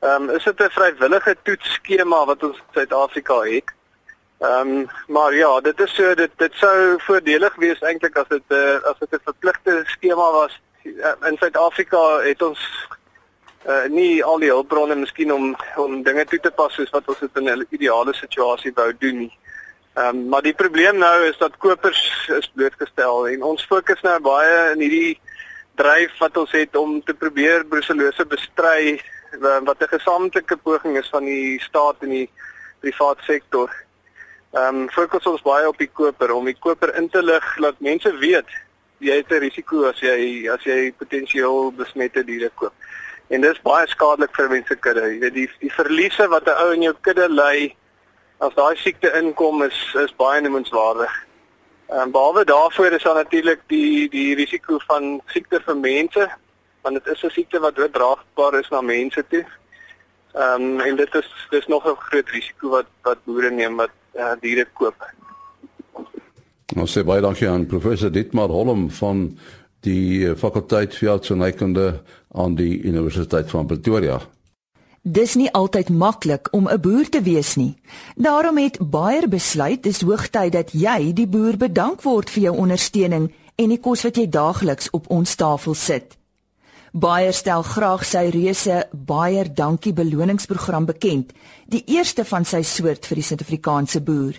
Ehm 0.00 0.22
um, 0.22 0.30
is 0.36 0.44
dit 0.44 0.60
'n 0.60 0.70
vrywillige 0.70 1.36
toetsskema 1.42 2.24
wat 2.24 2.42
ons 2.42 2.56
in 2.56 2.72
Suid-Afrika 2.72 3.40
het. 3.40 3.70
Ehm 4.38 4.68
um, 4.68 4.90
maar 5.06 5.34
ja, 5.34 5.60
dit 5.60 5.80
is 5.80 5.94
so 5.94 6.14
dit 6.14 6.30
dit 6.36 6.54
sou 6.54 6.98
voordelig 6.98 7.54
wees 7.54 7.80
eintlik 7.80 8.16
as 8.16 8.28
dit 8.28 8.42
uh, 8.48 8.82
as 8.82 8.98
dit 8.98 9.12
'n 9.12 9.22
verpligte 9.24 9.82
skema 9.86 10.30
was. 10.32 10.60
Uh, 10.82 11.14
in 11.28 11.36
Suid-Afrika 11.36 12.18
het 12.18 12.42
ons 12.42 12.60
uh 13.66 13.84
nie 13.88 14.24
al 14.24 14.38
die 14.38 14.50
hulpbronne 14.50 14.94
miskien 14.94 15.32
om 15.32 15.56
om 15.76 16.02
dinge 16.02 16.24
toe 16.24 16.40
te 16.40 16.50
pas 16.50 16.74
soos 16.74 16.90
wat 16.90 17.08
ons 17.08 17.18
dit 17.18 17.36
in 17.36 17.50
'n 17.50 17.66
ideale 17.70 18.14
situasie 18.14 18.72
wou 18.74 18.92
doen 18.98 19.18
nie. 19.18 19.38
Ehm 19.94 20.16
um, 20.16 20.28
maar 20.28 20.42
die 20.42 20.54
probleem 20.54 20.98
nou 20.98 21.24
is 21.26 21.38
dat 21.38 21.56
kopers 21.58 22.28
is 22.38 22.50
blootgestel 22.54 23.28
en 23.28 23.42
ons 23.42 23.64
fokus 23.66 24.00
nou 24.06 24.20
baie 24.22 24.58
in 24.72 24.84
hierdie 24.84 25.18
dryf 25.74 26.12
wat 26.22 26.36
ons 26.36 26.52
het 26.54 26.76
om 26.76 27.00
te 27.02 27.14
probeer 27.14 27.64
brucellose 27.66 28.26
bestry 28.30 29.00
wat 29.40 29.82
'n 29.82 29.94
gesamentlike 29.96 30.56
poging 30.56 30.98
is 30.98 31.08
van 31.08 31.24
die 31.24 31.60
staat 31.60 31.96
en 32.00 32.08
die 32.08 32.30
privaat 32.80 33.18
sektor. 33.26 33.70
Ehm 34.54 34.80
um, 34.82 34.88
fokus 34.90 35.26
ons 35.26 35.42
baie 35.42 35.68
op 35.68 35.78
die 35.78 35.90
koper 35.92 36.32
om 36.32 36.44
die 36.44 36.58
koper 36.58 36.94
in 36.96 37.08
te 37.08 37.22
lig 37.22 37.56
dat 37.58 37.80
mense 37.80 38.16
weet 38.18 38.46
jy 38.98 39.16
het 39.16 39.30
'n 39.30 39.42
risiko 39.42 39.84
as 39.88 40.00
jy 40.00 40.48
as 40.54 40.62
jy 40.64 40.92
potensieel 40.92 41.72
besmette 41.72 42.24
diere 42.24 42.50
koop. 42.54 42.72
En 43.28 43.40
dis 43.40 43.62
baie 43.62 43.86
skadelik 43.86 44.34
vir 44.36 44.48
mense 44.48 44.76
kudde. 44.76 45.02
Jy 45.02 45.18
weet 45.18 45.34
die 45.34 45.50
die 45.60 45.72
verliese 45.72 46.28
wat 46.28 46.46
'n 46.46 46.62
ou 46.62 46.72
in 46.72 46.82
jou 46.82 46.94
kudde 47.00 47.28
ly 47.28 47.74
as 48.40 48.54
daai 48.56 48.76
siekte 48.76 49.12
inkom 49.20 49.62
is 49.66 49.78
is 50.04 50.14
baie 50.16 50.40
noemenswaardig. 50.40 51.12
Ehm 51.90 52.00
um, 52.06 52.12
behalwe 52.14 52.44
daarvoor 52.44 52.92
is 52.92 53.02
daar 53.02 53.14
natuurlik 53.22 53.60
die 53.66 54.08
die 54.08 54.34
risiko 54.34 54.78
van 54.86 55.20
siekte 55.26 55.60
vir 55.66 55.76
mense 55.76 56.28
want 56.82 56.94
dit 56.96 57.06
is 57.14 57.24
'n 57.24 57.30
siekte 57.30 57.60
wat 57.60 57.78
oordraagbaar 57.78 58.58
is 58.60 58.68
na 58.70 58.80
mense 58.80 59.24
toe. 59.28 59.44
Ehm 60.34 60.62
um, 60.62 60.80
en 60.80 60.96
dit 60.96 61.14
is 61.14 61.28
dis 61.50 61.66
nog 61.66 61.86
'n 61.86 61.96
groot 62.08 62.28
risiko 62.28 62.68
wat 62.68 62.86
wat 63.02 63.24
boere 63.24 63.50
neem 63.50 63.76
wat 63.76 63.94
uh, 64.14 64.32
diere 64.40 64.66
koop. 64.72 64.96
Ons 66.76 66.98
sê 66.98 67.04
baie 67.04 67.20
dankie 67.20 67.48
aan 67.48 67.66
professor 67.66 68.12
Dietmar 68.12 68.48
Holm 68.48 68.90
van 68.90 69.38
die 69.80 70.28
eh, 70.28 70.36
fakulteit 70.36 70.94
vir 70.94 71.10
artsenykunde 71.10 72.02
aan 72.32 72.54
die 72.54 72.82
Universiteit 72.82 73.50
van 73.50 73.66
Pretoria. 73.66 74.20
Dis 75.02 75.32
nie 75.34 75.48
altyd 75.56 75.88
maklik 75.88 76.48
om 76.52 76.68
'n 76.68 76.80
boer 76.80 77.08
te 77.08 77.22
wees 77.22 77.56
nie. 77.56 77.76
Daarom 78.16 78.56
het 78.58 78.90
Bayer 78.90 79.28
besluit 79.28 79.82
dis 79.82 80.00
hoogtyd 80.00 80.52
dat 80.52 80.72
jy 80.72 81.12
die 81.12 81.26
boer 81.26 81.56
bedank 81.56 82.02
word 82.02 82.30
vir 82.30 82.42
jou 82.42 82.56
ondersteuning 82.56 83.32
en 83.56 83.68
die 83.68 83.80
kos 83.80 84.02
wat 84.02 84.16
jy 84.16 84.28
daagliks 84.28 84.90
op 84.90 85.10
ons 85.10 85.34
tafel 85.34 85.74
sit. 85.74 86.16
Bayer 86.92 87.32
stel 87.32 87.62
graag 87.62 88.04
sy 88.04 88.28
reuse 88.28 88.88
Bayer 88.92 89.54
Dankie 89.54 89.92
beloningsprogram 89.92 90.84
bekend, 90.84 91.32
die 91.66 91.84
eerste 91.86 92.24
van 92.24 92.44
sy 92.44 92.62
soort 92.62 93.06
vir 93.06 93.14
die 93.14 93.24
Suid-Afrikaanse 93.24 94.00
boer. 94.00 94.34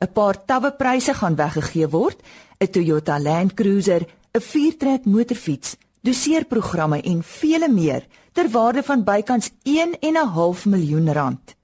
'n 0.00 0.12
Paar 0.12 0.44
tawwe 0.44 0.72
pryse 0.72 1.14
gaan 1.14 1.36
weggegee 1.36 1.88
word: 1.88 2.18
'n 2.60 2.66
Toyota 2.66 3.20
Land 3.20 3.54
Cruiser, 3.54 4.06
'n 4.34 4.40
viertrek 4.40 5.04
motorfiets, 5.04 5.76
doseerprogramme 6.02 7.02
en 7.02 7.22
vele 7.22 7.68
meer 7.68 8.02
ter 8.32 8.48
waarde 8.50 8.82
van 8.82 9.04
bykans 9.04 9.50
1.5 9.68 10.64
miljoen 10.64 11.12
rand. 11.12 11.54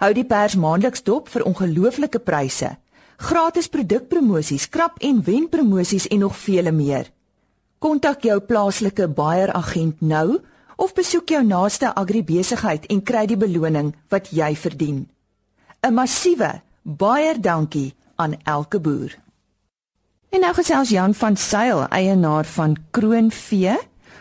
Hou 0.00 0.12
die 0.16 0.24
pers 0.24 0.56
maandeliks 0.56 1.02
dop 1.02 1.28
vir 1.28 1.44
ongelooflike 1.44 2.18
pryse, 2.24 2.70
gratis 3.16 3.68
produkpromosies, 3.68 4.68
krap 4.68 4.96
en 5.04 5.22
wen 5.24 5.48
promosies 5.48 6.08
en 6.08 6.24
nog 6.24 6.36
vele 6.36 6.72
meer. 6.72 7.10
Kontak 7.78 8.24
jou 8.24 8.40
plaaslike 8.40 9.08
Bayer 9.08 9.52
agent 9.52 10.00
nou 10.00 10.40
of 10.76 10.94
besoek 10.96 11.28
jou 11.28 11.42
naaste 11.44 11.92
agribesigheid 11.94 12.86
en 12.88 13.02
kry 13.04 13.26
die 13.28 13.36
beloning 13.36 13.94
wat 14.08 14.32
jy 14.32 14.54
verdien. 14.56 15.08
'n 15.82 15.94
Massiewe 15.94 16.60
Bayer 16.82 17.40
dankie 17.40 17.94
aan 18.16 18.34
elke 18.44 18.80
boer. 18.80 19.16
En 20.30 20.40
nou 20.40 20.52
gesels 20.54 20.88
Jan 20.88 21.14
van 21.14 21.36
Sail, 21.36 21.86
eienaar 21.88 22.44
van 22.44 22.76
Kroonvee, 22.90 23.76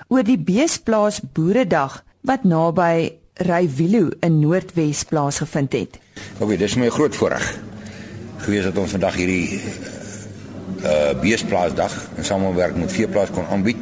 oor 0.09 0.25
die 0.25 0.39
beesplaas 0.41 1.21
Boeredag 1.21 2.01
wat 2.25 2.43
naby 2.43 3.13
Rywilo 3.45 4.09
in 4.25 4.39
Noordwes 4.41 5.05
plaasgevind 5.07 5.75
het. 5.77 5.99
OK, 6.41 6.57
dis 6.57 6.75
my 6.81 6.89
groot 6.91 7.15
voorreg. 7.15 7.45
Gewees 8.41 8.65
dat 8.67 8.77
ons 8.81 8.95
vandag 8.97 9.15
hierdie 9.21 9.61
uh 10.79 11.11
beesplaasdag 11.19 11.93
in 12.17 12.25
samewerking 12.25 12.85
met 12.85 12.93
veeplaas 12.95 13.31
kon 13.35 13.47
aanbied. 13.51 13.79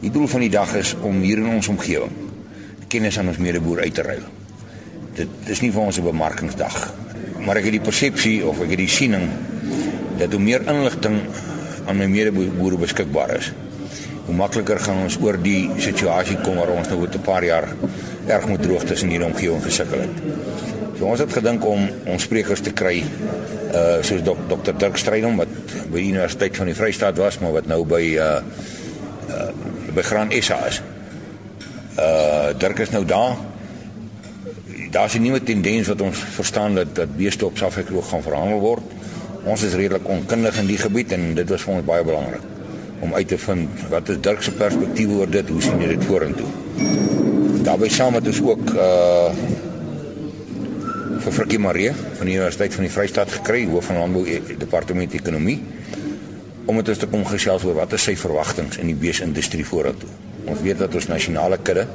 Die 0.00 0.10
doel 0.10 0.26
van 0.32 0.42
die 0.44 0.52
dag 0.52 0.74
is 0.74 0.94
om 1.04 1.20
hier 1.22 1.38
in 1.38 1.48
ons 1.54 1.68
omgewing 1.68 2.14
kennis 2.88 3.18
aan 3.18 3.28
ons 3.32 3.40
medeboer 3.42 3.82
uit 3.82 3.94
te 3.94 4.02
ruil. 4.06 4.26
Dit 5.16 5.50
is 5.50 5.60
nie 5.60 5.72
vir 5.74 5.82
ons 5.82 5.98
'n 5.98 6.06
bemarkingsdag, 6.06 6.76
maar 7.44 7.56
ek 7.56 7.64
het 7.64 7.76
die 7.78 7.86
persepsie 7.88 8.46
of 8.46 8.60
ek 8.60 8.70
het 8.70 8.78
die 8.78 8.88
siening 8.88 9.28
dat 10.18 10.32
hoe 10.32 10.40
meer 10.40 10.62
inligting 10.66 11.20
aan 11.86 11.96
my 11.96 12.06
medeboere 12.06 12.78
beskikbaar 12.78 13.36
is, 13.36 13.52
hoe 14.26 14.34
makliker 14.34 14.80
gaan 14.82 15.04
ons 15.04 15.16
oor 15.22 15.38
die 15.38 15.68
situasie 15.82 16.36
kom 16.42 16.58
waar 16.58 16.72
ons 16.74 16.88
nou 16.90 17.00
oor 17.00 17.10
'n 17.14 17.22
paar 17.22 17.44
jaar 17.44 17.68
erg 18.26 18.48
met 18.48 18.62
droogtes 18.62 19.02
in 19.02 19.10
hierdie 19.10 19.28
omgewing 19.28 19.62
gesukkel 19.62 20.00
het. 20.00 20.16
So 20.98 21.04
ons 21.04 21.20
het 21.20 21.32
gedink 21.32 21.64
om 21.64 21.88
ons 22.06 22.22
sprekers 22.22 22.60
te 22.60 22.72
kry 22.72 23.04
uh 23.74 24.02
soos 24.02 24.22
dok, 24.22 24.38
Dr 24.48 24.72
Dirk 24.78 24.96
Strydom 24.96 25.36
wat 25.36 25.48
by 25.90 26.00
die 26.00 26.10
Universiteit 26.10 26.56
van 26.56 26.66
die 26.66 26.74
Vrystaat 26.74 27.16
was, 27.16 27.38
maar 27.38 27.52
wat 27.52 27.66
nou 27.66 27.84
by 27.84 28.02
uh 28.18 28.40
uh 29.28 29.50
by 29.94 30.02
Graan 30.02 30.32
SA 30.40 30.66
is. 30.66 30.82
Uh 31.98 32.58
Dirk 32.58 32.78
is 32.78 32.90
nou 32.90 33.04
daar. 33.04 33.36
Daar's 34.90 35.14
'n 35.14 35.22
nuwe 35.22 35.42
tendens 35.42 35.88
wat 35.88 36.00
ons 36.00 36.18
verstaan 36.18 36.74
dat 36.74 36.94
dat 36.94 37.16
beeste 37.16 37.46
op 37.46 37.58
Safekloo 37.58 38.02
gaan 38.02 38.22
verhandel 38.22 38.60
word. 38.60 38.82
Ons 39.44 39.62
is 39.62 39.74
redelik 39.74 40.08
onkundig 40.08 40.58
in 40.58 40.66
die 40.66 40.78
gebied 40.78 41.12
en 41.12 41.34
dit 41.34 41.48
was 41.48 41.62
vir 41.62 41.74
ons 41.74 41.84
baie 41.84 42.04
belangrik 42.04 42.55
om 43.00 43.14
uit 43.14 43.28
te 43.28 43.38
vind 43.38 43.86
wat 43.90 44.08
is 44.08 44.20
Dirk 44.20 44.42
se 44.42 44.52
perspektief 44.52 45.12
oor 45.16 45.30
dit, 45.30 45.48
hoe 45.48 45.62
sien 45.62 45.80
hy 45.82 45.92
dit 45.92 46.04
vorentoe. 46.08 46.48
Daarby 47.66 47.88
saam 47.92 48.14
het 48.18 48.26
ons 48.32 48.42
ook 48.42 48.74
uh 48.74 49.30
vir 51.26 51.34
Frikkie 51.34 51.58
Marie 51.58 51.90
van 51.90 52.28
die 52.28 52.36
Universiteit 52.36 52.74
van 52.76 52.84
die 52.86 52.92
Vrystaat 52.92 53.32
gekry, 53.40 53.64
hoof 53.66 53.88
van 53.90 53.96
landbou 53.98 54.22
e 54.30 54.36
departement 54.60 55.14
ekonomie 55.16 55.56
om 56.70 56.78
dit 56.78 56.98
te 56.98 57.08
kom 57.10 57.24
gesels 57.26 57.64
oor 57.66 57.74
wat 57.80 57.96
is 57.98 58.04
sy 58.06 58.14
verwagtinge 58.20 58.78
in 58.82 58.92
die 58.92 58.98
beesindustrie 59.00 59.66
vorentoe. 59.66 60.10
Ons 60.46 60.62
weet 60.62 60.78
dat 60.78 60.94
ons 60.94 61.08
nasionale 61.10 61.58
kudde 61.66 61.88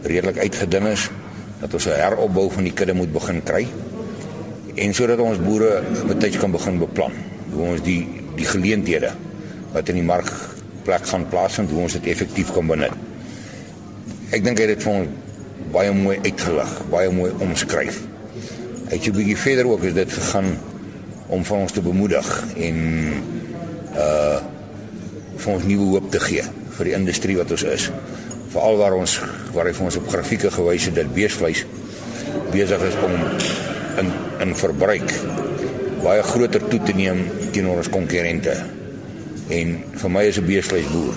redelik 0.00 0.40
uitgedun 0.46 0.88
is, 0.94 1.10
dat 1.60 1.74
ons 1.74 1.86
'n 1.86 2.00
heropbou 2.00 2.48
van 2.50 2.64
die 2.64 2.72
kudde 2.72 2.94
moet 2.94 3.12
begin 3.12 3.42
kry 3.42 3.66
en 4.76 4.94
sodat 4.94 5.18
ons 5.18 5.38
boere 5.38 5.82
betyds 6.08 6.38
kan 6.38 6.52
begin 6.52 6.78
beplan 6.78 7.12
hoe 7.52 7.66
ons 7.74 7.82
die 7.82 8.06
die 8.36 8.46
geleenthede 8.46 9.12
wat 9.72 9.88
in 9.88 10.00
die 10.00 10.06
mark 10.06 10.30
plek 10.84 11.06
gaan 11.06 11.26
plaasvind, 11.30 11.70
hoe 11.70 11.84
ons 11.86 11.98
dit 11.98 12.06
effektief 12.12 12.52
kan 12.56 12.66
benut. 12.66 12.94
Ek 14.30 14.44
dink 14.44 14.58
hy 14.58 14.68
het 14.68 14.78
dit 14.78 14.86
vir 14.86 15.02
ons 15.02 15.68
baie 15.70 15.92
mooi 15.94 16.16
uitgelig, 16.24 16.78
baie 16.90 17.10
mooi 17.14 17.30
omskryf 17.44 18.00
het 18.90 19.06
jy 19.06 19.12
bietjie 19.14 19.38
verder 19.38 19.68
ook 19.70 19.84
is 19.86 19.94
dit 19.94 20.12
gegaan 20.12 20.50
om 21.30 21.44
van 21.46 21.62
ons 21.64 21.72
te 21.72 21.82
bemoedig 21.82 22.30
en 22.56 22.80
uh 23.94 24.40
vir 25.40 25.54
ons 25.54 25.62
nuwe 25.64 25.86
hoop 25.94 26.08
te 26.12 26.18
gee 26.20 26.42
vir 26.76 26.84
die 26.84 26.92
industrie 26.92 27.34
wat 27.38 27.52
ons 27.54 27.62
is. 27.64 27.86
Veral 28.52 28.74
waar 28.76 28.92
ons 28.98 29.14
waar 29.54 29.70
hy 29.70 29.72
vir 29.78 29.86
ons 29.86 29.96
op 29.96 30.10
grafieke 30.12 30.50
gewys 30.52 30.88
het 30.90 30.98
dat 30.98 31.14
beesvleis 31.16 31.62
besig 32.52 32.84
is 32.90 32.98
om 33.06 33.14
in 34.02 34.12
in 34.44 34.52
verbruik 34.64 35.14
baie 36.02 36.26
groter 36.28 36.66
toe 36.68 36.82
te 36.84 36.92
neem 36.98 37.22
teenoor 37.54 37.80
ons 37.80 37.88
konkurrente. 37.94 38.52
En 39.50 39.76
vir 40.02 40.10
my 40.10 40.26
as 40.28 40.38
'n 40.38 40.46
beesvleisboer 40.46 41.14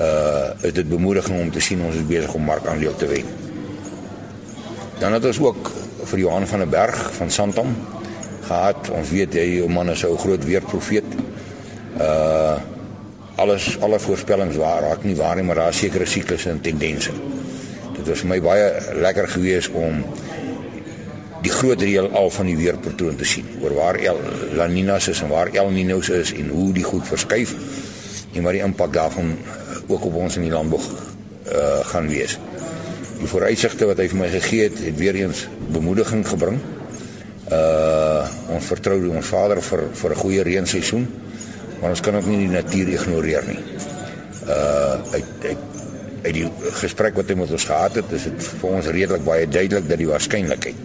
uh 0.00 0.66
is 0.66 0.72
dit 0.72 0.88
bemoediging 0.88 1.40
om 1.40 1.50
te 1.50 1.60
sien 1.60 1.82
ons 1.84 1.94
is 1.94 2.06
besig 2.06 2.34
om 2.34 2.42
markandeel 2.42 2.96
te 2.96 3.06
wen. 3.06 3.26
Dan 4.98 5.12
het 5.12 5.24
ons 5.24 5.40
ook 5.40 5.70
vir 6.04 6.18
Johan 6.18 6.46
van 6.46 6.58
der 6.58 6.68
Berg 6.68 7.14
van 7.14 7.30
Santam 7.30 7.76
gehad. 8.42 8.90
Ons 8.90 9.10
weet 9.10 9.34
hy 9.34 9.60
ou 9.60 9.68
man 9.68 9.90
is 9.90 10.04
'n 10.04 10.18
groot 10.18 10.44
weerprofeet. 10.44 11.04
Uh 12.00 12.56
alles 13.36 13.80
alle 13.80 13.98
voorspellings 13.98 14.56
waar 14.56 14.82
raak 14.82 15.04
nie 15.04 15.16
waar 15.16 15.36
nie, 15.36 15.44
maar 15.44 15.54
daar 15.54 15.68
is 15.68 15.78
sekere 15.78 16.06
siklusse 16.06 16.50
en 16.50 16.60
tendense. 16.60 17.10
Dit 17.96 18.08
was 18.08 18.18
vir 18.18 18.28
my 18.28 18.40
baie 18.40 18.72
lekker 18.94 19.28
gewees 19.28 19.68
om 19.68 20.04
die 21.42 21.52
groot 21.52 21.80
reël 21.82 22.10
al 22.18 22.30
van 22.30 22.46
die 22.46 22.56
weerpatroon 22.56 23.16
te 23.16 23.24
sien 23.24 23.46
oor 23.62 23.74
waar 23.74 23.98
El 23.98 24.20
La 24.58 24.68
Niñas 24.70 25.08
is 25.10 25.22
en 25.22 25.28
waar 25.28 25.50
El 25.52 25.72
Niños 25.74 26.10
is 26.10 26.32
en 26.32 26.48
hoe 26.48 26.72
die 26.72 26.86
goed 26.86 27.06
verskuif 27.06 27.54
en 28.32 28.42
wat 28.42 28.52
die 28.52 28.62
impak 28.62 28.92
daarvan 28.92 29.36
ook 29.88 30.04
op 30.04 30.14
ons 30.14 30.36
in 30.36 30.48
die 30.48 30.54
landbou 30.54 30.80
uh 30.82 31.80
gaan 31.90 32.06
wees 32.08 32.38
die 33.22 33.30
vooruitsigte 33.30 33.86
wat 33.86 34.00
hy 34.02 34.08
vir 34.10 34.18
my 34.18 34.28
gegee 34.32 34.68
het, 34.68 34.78
het 34.82 34.96
weer 34.98 35.16
eens 35.20 35.44
bemoediging 35.74 36.24
gebring. 36.26 36.58
Uh 37.52 38.22
ons 38.52 38.68
vertrou 38.68 38.98
ons 39.12 39.26
Vader 39.26 39.62
vir 39.62 39.84
vir 40.00 40.10
'n 40.10 40.22
goeie 40.22 40.42
reenseisoen, 40.42 41.06
maar 41.80 41.90
ons 41.90 42.00
kan 42.00 42.16
ook 42.16 42.26
nie 42.26 42.38
die 42.46 42.54
natuur 42.56 42.88
ignoreer 42.88 43.44
nie. 43.46 43.62
Uh 44.46 44.94
uit 45.14 45.46
uit 45.50 45.70
uit 46.22 46.34
die 46.34 46.48
gesprek 46.78 47.14
wat 47.18 47.28
hy 47.28 47.34
met 47.34 47.50
ons 47.50 47.64
gehad 47.64 47.94
het, 47.98 48.12
is 48.12 48.24
dit 48.24 48.42
vir 48.60 48.70
ons 48.70 48.86
redelik 48.86 49.24
baie 49.24 49.46
duidelik 49.48 49.88
dat 49.88 49.98
die 49.98 50.06
waarskynlikheid 50.06 50.78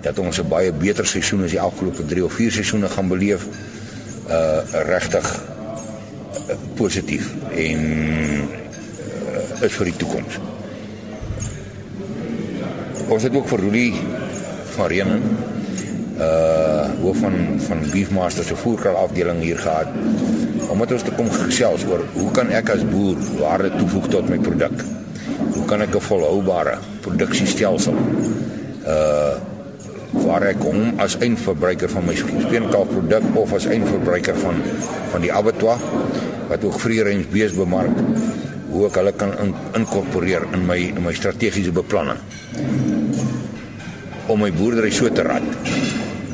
dat 0.00 0.18
ons 0.18 0.38
'n 0.38 0.48
baie 0.48 0.72
beter 0.72 1.06
seisoen 1.06 1.44
as 1.44 1.50
die 1.50 1.60
afgelope 1.60 2.04
3 2.04 2.24
of 2.24 2.32
4 2.32 2.52
seisoene 2.52 2.88
gaan 2.88 3.08
beleef 3.08 3.46
uh 4.28 4.58
regtig 4.86 5.26
uh, 6.50 6.54
positief 6.74 7.30
en 7.54 7.80
uh, 8.42 9.62
is 9.62 9.72
vir 9.72 9.84
die 9.84 9.96
toekoms. 9.96 10.38
Ons 13.08 13.22
het 13.22 13.34
ook 13.34 13.48
vir 13.48 13.60
Rudy 13.60 13.92
van 14.74 14.86
Renen 14.86 15.22
uh 16.18 16.88
hoof 17.02 17.18
van 17.20 17.34
van 17.60 17.82
Beefmaster 17.92 18.44
se 18.44 18.56
voerkraal 18.56 18.96
afdeling 18.96 19.42
hier 19.42 19.58
gehad 19.58 19.88
om 20.68 20.78
met 20.78 20.92
ons 20.92 21.02
te 21.02 21.12
kom 21.16 21.28
gesels 21.30 21.84
oor 21.86 22.02
hoe 22.14 22.30
kan 22.30 22.50
ek 22.50 22.70
as 22.72 22.84
boer 22.88 23.20
waarde 23.38 23.70
toevoeg 23.76 24.08
tot 24.08 24.28
my 24.28 24.38
produk? 24.38 24.84
Hoe 25.54 25.64
kan 25.64 25.84
ek 25.84 25.94
'n 25.94 26.06
volhoubare 26.08 26.78
produksiestelsel 27.00 27.94
uh 28.86 29.35
waar 30.36 30.50
ek 30.50 30.64
hom 30.68 30.98
as 31.00 31.14
eindverbruiker 31.24 31.88
van 31.88 32.04
my 32.04 32.12
speenkalfproduk 32.12 33.24
of 33.40 33.54
as 33.56 33.64
eindverbruiker 33.72 34.36
van 34.36 34.58
van 35.14 35.22
die 35.24 35.30
abattoir 35.32 35.80
wat 36.50 36.66
ook 36.68 36.76
vreerens 36.82 37.30
bees 37.32 37.54
bemark 37.56 38.02
hoe 38.68 38.82
ek 38.90 38.98
hulle 39.00 39.14
kan 39.16 39.32
in, 39.40 39.54
inkorporeer 39.80 40.44
in 40.52 40.66
my 40.68 40.76
in 40.90 41.00
my 41.06 41.14
strategiese 41.16 41.72
beplanning 41.72 42.20
om 44.28 44.44
my 44.44 44.52
boerdery 44.58 44.92
so 44.92 45.08
te 45.08 45.24
rad 45.24 45.48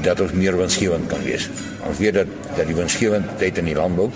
dat 0.02 0.24
ons 0.26 0.34
meer 0.34 0.58
winsgewend 0.58 1.06
kan 1.06 1.22
wees. 1.22 1.46
Ons 1.86 2.02
weet 2.02 2.18
dat 2.18 2.36
dat 2.56 2.66
die 2.66 2.74
winsgewendheid 2.74 3.62
in 3.62 3.70
die 3.70 3.78
landbou 3.78 4.10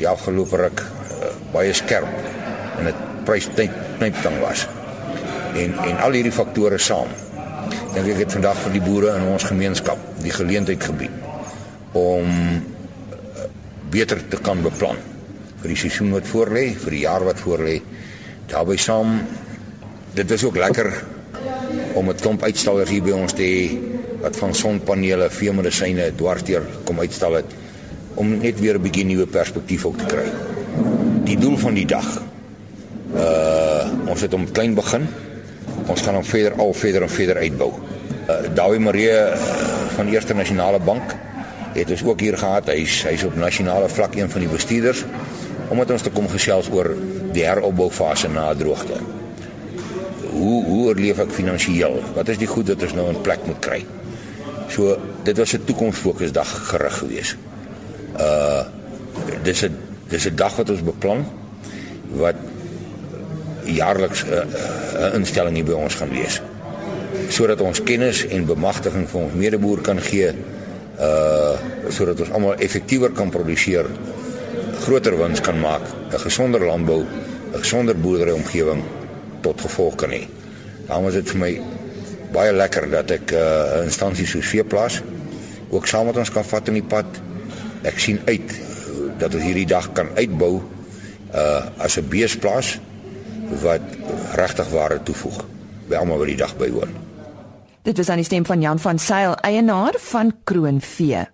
die 0.00 0.08
afgelope 0.08 0.56
ruk 0.64 0.86
uh, 0.88 1.34
baie 1.52 1.76
skerp 1.76 2.08
en 2.80 2.88
dit 2.88 3.06
prys 3.28 3.52
knyptang 3.52 4.40
was. 4.40 4.64
En 5.52 5.76
en 5.84 6.06
al 6.06 6.16
hierdie 6.16 6.32
faktore 6.32 6.80
saam 6.80 7.12
dink 7.98 8.14
ek 8.14 8.20
het 8.26 8.34
vandag 8.36 8.58
vir 8.62 8.74
die 8.76 8.82
boere 8.84 9.12
in 9.18 9.24
ons 9.32 9.44
gemeenskap 9.48 10.02
die 10.22 10.30
geleentheid 10.30 10.84
gebied 10.86 11.14
om 11.98 12.28
uh, 12.30 13.46
beter 13.90 14.20
te 14.30 14.38
kan 14.44 14.60
beplan 14.62 15.00
vir 15.58 15.72
die 15.72 15.78
seisoen 15.80 16.12
wat 16.14 16.28
voorlê, 16.30 16.68
vir 16.78 16.94
die 16.94 17.00
jaar 17.02 17.24
wat 17.26 17.40
voorlê. 17.42 17.80
Daarby 18.46 18.76
saam 18.78 19.16
dit 20.14 20.30
is 20.30 20.44
ook 20.46 20.60
lekker 20.62 20.92
om 21.98 22.08
'n 22.08 22.14
klomp 22.14 22.42
uitstallers 22.42 22.90
hier 22.90 23.02
by 23.02 23.16
ons 23.18 23.32
te 23.32 23.42
hê 23.42 23.78
wat 24.22 24.36
van 24.36 24.54
sonpanele, 24.54 25.30
veemedisyne 25.30 26.12
dwarsteer 26.14 26.62
kom 26.84 27.00
uitstal 27.00 27.34
het 27.42 27.50
om 28.14 28.38
net 28.38 28.60
weer 28.60 28.78
'n 28.78 28.82
bietjie 28.82 29.04
nuwe 29.04 29.26
perspektief 29.26 29.84
op 29.84 29.98
te 29.98 30.06
kry. 30.06 30.26
Die 31.24 31.38
doel 31.38 31.56
van 31.58 31.74
die 31.74 31.86
dag. 31.86 32.22
Uh 33.14 33.66
ons 34.06 34.20
het 34.20 34.34
om 34.34 34.50
klein 34.52 34.74
begin. 34.74 35.08
Ons 35.88 36.04
gaan 36.04 36.14
hom 36.14 36.24
verder 36.24 36.58
al 36.60 36.74
verder 36.76 37.02
en 37.02 37.12
verder 37.12 37.36
uitbou. 37.36 37.72
Uh 38.28 38.40
Dawie 38.54 38.80
Marie 38.80 39.10
uh, 39.10 39.36
van 39.96 40.08
Eerste 40.12 40.34
Nasionale 40.34 40.80
Bank 40.80 41.14
het 41.74 41.90
ons 41.90 42.04
ook 42.04 42.20
hier 42.20 42.38
gehad. 42.38 42.68
Hy's 42.68 43.02
hy's 43.08 43.24
op 43.24 43.36
nasionale 43.36 43.88
vlak 43.88 44.14
een 44.14 44.30
van 44.30 44.44
die 44.44 44.50
bestuurders 44.50 45.04
omdat 45.68 45.90
ons 45.90 46.02
te 46.02 46.10
kom 46.10 46.28
gesels 46.32 46.70
oor 46.72 46.94
die 47.32 47.44
heropboufase 47.44 48.28
na 48.32 48.54
droogte 48.56 49.00
hoe 50.38 50.64
hoe 50.64 50.86
oorleef 50.88 51.20
ek 51.22 51.34
finansiëel? 51.34 51.98
Wat 52.16 52.30
is 52.32 52.40
die 52.40 52.48
goed 52.50 52.70
wat 52.72 52.84
ons 52.86 52.94
nou 52.96 53.08
in 53.12 53.20
plek 53.26 53.44
moet 53.48 53.60
kry? 53.64 53.80
So 54.72 54.96
dit 55.26 55.36
was 55.36 55.54
'n 55.54 55.64
toekomsfokusdag 55.64 56.50
gerig 56.70 56.98
geweest. 56.98 57.36
Uh 58.18 58.62
dis 59.42 59.64
'n 59.64 59.76
dis 60.08 60.26
'n 60.26 60.36
dag 60.36 60.56
wat 60.56 60.70
ons 60.70 60.82
beplan 60.82 61.26
wat 62.22 62.36
jaarliks 63.74 64.24
'n 64.24 64.32
uh, 64.32 64.44
uh, 64.44 65.14
instelling 65.14 65.54
hier 65.56 65.64
by 65.64 65.72
ons 65.72 65.94
gaan 65.94 66.10
wees. 66.10 66.40
Sodat 67.28 67.60
ons 67.60 67.82
kennis 67.82 68.26
en 68.26 68.46
bemagtiging 68.46 69.08
vir 69.08 69.20
ons 69.20 69.34
medeboer 69.34 69.80
kan 69.80 70.00
gee 70.00 70.32
uh 70.98 71.54
sodat 71.88 72.20
ons 72.20 72.30
almal 72.34 72.58
effektiewer 72.58 73.12
kan 73.14 73.30
produseer, 73.30 73.86
groter 74.82 75.14
wins 75.18 75.40
kan 75.40 75.60
maak, 75.60 75.82
'n 76.12 76.18
gesonder 76.18 76.64
landbou, 76.64 77.04
'n 77.54 77.58
gesonder 77.58 77.96
boerdery 77.96 78.32
omgewing 78.32 78.82
tot 79.40 79.60
gevolg 79.60 79.94
kan 79.94 80.10
hê. 80.10 80.26
Daarom 80.86 81.08
is 81.08 81.14
dit 81.14 81.30
vir 81.30 81.38
my 81.38 81.60
baie 82.32 82.52
lekker 82.52 82.90
dat 82.90 83.10
ek 83.10 83.32
'n 83.32 83.36
uh, 83.36 83.84
instansie 83.84 84.26
so 84.26 84.40
veeplaas 84.40 85.02
ook 85.70 85.86
saam 85.86 86.06
met 86.06 86.16
ons 86.16 86.30
kan 86.30 86.44
vat 86.44 86.68
in 86.68 86.74
die 86.74 86.88
pad. 86.88 87.06
Ek 87.82 87.98
sien 87.98 88.20
uit 88.24 88.48
dat 89.18 89.34
ons 89.34 89.44
hierdie 89.44 89.66
dag 89.66 89.92
kan 89.92 90.08
uitbou 90.16 90.62
uh 91.34 91.62
as 91.78 91.98
'n 91.98 92.08
beesplaas 92.08 92.78
wat 93.62 93.80
regtig 94.34 94.68
ware 94.70 95.02
toevoeg 95.02 95.44
by 95.88 95.96
almal 96.00 96.18
wat 96.18 96.30
die 96.32 96.36
dag 96.36 96.56
bywoon. 96.56 96.92
Dit 97.82 97.96
was 97.96 98.08
aan 98.08 98.20
die 98.20 98.28
stem 98.28 98.44
van 98.44 98.60
Jan 98.60 98.78
van 98.78 98.98
Sail, 98.98 99.34
eienaar 99.34 99.94
van 100.10 100.32
Kroonvee. 100.44 101.24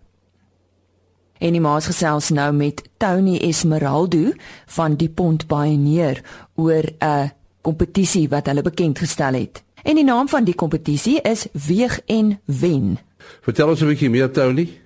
En 1.39 1.53
die 1.53 1.61
maas 1.61 1.89
gesels 1.91 2.31
nou 2.31 2.53
met 2.55 2.83
Tony 3.03 3.37
Esmeraldo 3.43 4.33
van 4.77 4.95
die 4.97 5.11
Pont 5.11 5.47
Pioneer 5.51 6.23
oor 6.55 6.87
'n 6.87 7.05
uh, 7.05 7.29
kompetisie 7.61 8.29
wat 8.29 8.47
hulle 8.47 8.63
bekend 8.63 8.99
gestel 8.99 9.35
het. 9.35 9.63
En 9.83 9.95
die 9.95 10.05
naam 10.05 10.29
van 10.29 10.45
die 10.45 10.55
kompetisie 10.55 11.21
is 11.21 11.47
Weeg 11.67 12.01
en 12.07 12.41
Wen. 12.45 12.99
Vertel 13.41 13.69
ons 13.69 13.81
'n 13.81 13.87
bietjie 13.87 14.11
meer 14.11 14.31
Tony. 14.31 14.81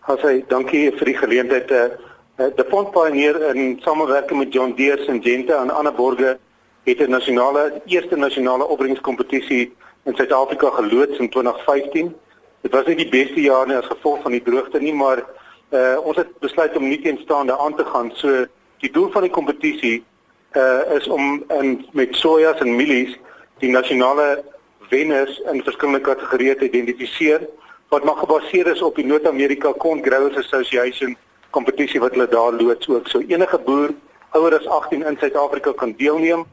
Haai, 0.00 0.44
dankie 0.48 0.92
vir 0.92 1.04
die 1.04 1.16
geleentheid. 1.16 1.70
Uh, 1.70 2.46
die 2.56 2.64
Pont 2.64 2.90
Pioneer 2.90 3.54
in 3.54 3.80
samewerking 3.80 4.38
met 4.38 4.52
John 4.52 4.72
Deere 4.76 5.04
en 5.06 5.22
Gente 5.22 5.56
aan 5.56 5.70
ander 5.70 5.94
borge 5.94 6.38
het 6.84 7.00
'n 7.00 7.10
nasionale 7.10 7.82
eerste 7.86 8.16
nasionale 8.16 8.66
opbrengskompetisie 8.66 9.72
in 10.04 10.16
Suid-Afrika 10.16 10.68
geloods 10.70 11.18
in 11.18 11.30
2015. 11.30 12.14
Dit 12.60 12.72
was 12.72 12.86
nie 12.86 12.96
die 12.96 13.08
beste 13.08 13.40
jaar 13.40 13.66
nie 13.66 13.76
as 13.76 13.86
gevolg 13.86 14.22
van 14.22 14.30
die 14.30 14.42
droogte 14.42 14.80
nie, 14.80 14.94
maar 14.94 15.24
uh, 15.70 15.96
ons 16.02 16.16
het 16.16 16.38
besluit 16.38 16.76
om 16.76 16.88
nie 16.88 17.00
teenstaande 17.00 17.58
aan 17.58 17.76
te 17.76 17.84
gaan. 17.84 18.10
So 18.14 18.46
die 18.78 18.90
doel 18.90 19.10
van 19.10 19.22
die 19.22 19.30
kompetisie 19.30 20.04
uh, 20.52 20.80
is 20.96 21.06
om 21.08 21.44
in 21.48 21.86
met 21.92 22.16
sojas 22.16 22.60
en 22.60 22.76
mielies 22.76 23.18
die 23.58 23.70
nasionale 23.70 24.44
wenners 24.88 25.40
in 25.52 25.62
verskillende 25.62 26.00
kategorieë 26.00 26.56
te 26.58 26.68
identifiseer 26.70 27.46
wat 27.88 28.04
maar 28.04 28.16
gebaseer 28.16 28.66
is 28.66 28.82
op 28.82 28.96
die 28.96 29.06
Noord-Amerika 29.06 29.72
Corn 29.78 30.02
Growers 30.04 30.36
Association 30.36 31.16
kompetisie 31.50 32.00
wat 32.00 32.16
hulle 32.16 32.28
daar 32.28 32.52
loods 32.52 32.88
ook. 32.88 33.08
So 33.08 33.22
enige 33.28 33.58
boer 33.58 33.94
ouer 34.34 34.58
as 34.58 34.66
18 34.66 35.04
in 35.06 35.16
Suid-Afrika 35.20 35.72
kan 35.72 35.94
deelneem. 35.96 36.44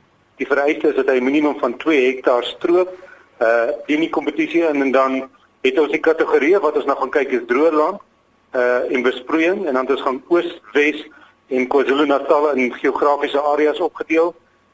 Die 0.42 0.50
vereiste 0.50 0.90
is 0.90 0.96
dat 0.98 1.10
hy 1.14 1.20
minimum 1.22 1.60
van 1.62 1.76
2 1.78 2.06
hektaar 2.08 2.44
stroop 2.50 2.90
uh 3.46 3.70
in 3.94 4.02
die 4.02 4.10
kompetisie 4.10 4.64
in 4.66 4.82
en 4.82 4.92
dan 4.92 5.18
het 5.62 5.78
ons 5.78 5.92
die 5.94 6.02
kategorieë 6.02 6.62
wat 6.64 6.80
ons 6.80 6.88
nou 6.90 6.96
gaan 6.98 7.12
kyk 7.14 7.36
is 7.38 7.44
droogland 7.50 8.00
uh 8.58 8.90
en 8.90 9.06
besproeiing 9.06 9.68
en 9.70 9.78
dan 9.78 9.92
ons 9.94 10.02
gaan 10.02 10.18
oos, 10.34 10.48
wes 10.74 11.04
en 11.54 11.68
KwaZulu-Natal 11.68 12.48
in 12.56 12.74
geografiese 12.74 13.42
areas 13.52 13.82
opgedeel 13.86 14.32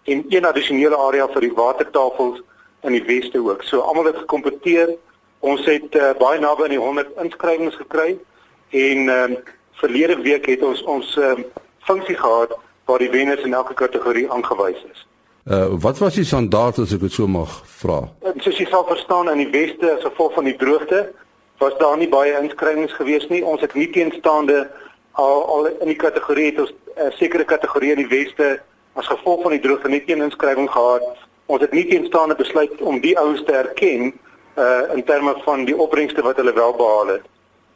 en 0.07 0.23
een 0.29 0.47
addisionele 0.47 0.95
area 1.07 1.27
vir 1.33 1.47
die 1.49 1.55
watertafels 1.57 2.39
in 2.87 2.95
die 2.95 3.03
weste 3.03 3.43
ook. 3.43 3.63
So 3.67 3.83
almal 3.83 4.07
het 4.07 4.21
gekompeteer. 4.23 4.95
Ons 5.39 5.65
het 5.67 5.95
uh, 5.95 6.13
baie 6.21 6.39
naby 6.39 6.63
aan 6.63 6.75
die 6.77 6.79
100 6.79 7.19
inskrywings 7.25 7.75
gekry 7.81 8.15
en 8.71 9.11
uh, 9.11 9.35
verlede 9.83 10.15
week 10.23 10.47
het 10.47 10.63
ons 10.63 10.83
ons 10.87 11.11
uh, 11.19 11.35
funksie 11.89 12.15
gehad 12.15 12.55
waar 12.87 13.03
die 13.03 13.11
wenners 13.11 13.43
in 13.43 13.53
elke 13.53 13.75
kategorie 13.75 14.29
aangewys 14.31 14.79
is. 14.93 15.03
Uh 15.47 15.65
wat 15.79 15.97
was 15.97 16.15
die 16.19 16.25
standaard 16.25 16.77
as 16.77 16.91
ek 16.91 16.99
dit 16.99 17.13
so 17.15 17.27
mag 17.27 17.51
vra? 17.79 18.01
Soos 18.43 18.57
jy 18.59 18.65
sal 18.67 18.83
verstaan 18.83 19.29
in 19.31 19.45
die 19.45 19.51
weste 19.53 19.93
as 19.93 20.03
gevolg 20.03 20.33
van 20.35 20.43
die 20.43 20.57
droogte 20.59 21.05
was 21.63 21.77
daar 21.79 21.95
nie 21.97 22.09
baie 22.11 22.33
inskrywings 22.41 22.95
gewees 22.97 23.27
nie. 23.31 23.39
Ons 23.45 23.63
het 23.63 23.73
nie 23.73 23.87
teenstaande 23.95 24.65
al 25.15 25.45
al 25.53 25.69
in 25.69 25.93
die 25.93 25.95
kategorie 26.01 26.49
het 26.49 26.59
ons 26.59 26.73
'n 26.73 27.05
uh, 27.05 27.11
sekere 27.15 27.45
kategorie 27.45 27.91
in 27.95 28.01
die 28.03 28.11
weste 28.11 28.59
as 28.99 29.07
gevolg 29.07 29.41
van 29.41 29.55
die 29.55 29.63
droogte 29.63 29.87
net 29.89 30.09
een 30.09 30.21
inskrywing 30.21 30.67
gehad. 30.71 31.07
Ons 31.45 31.61
het 31.61 31.71
nie 31.71 31.87
teenstaande 31.87 32.35
besluit 32.35 32.81
om 32.81 32.99
die 32.99 33.15
ouens 33.19 33.43
te 33.43 33.55
erken 33.55 34.13
uh 34.57 34.83
in 34.95 35.03
terme 35.03 35.35
van 35.45 35.65
die 35.65 35.77
opbrengste 35.77 36.21
wat 36.21 36.35
hulle 36.35 36.53
wel 36.53 36.73
behaal 36.73 37.07
het. 37.07 37.23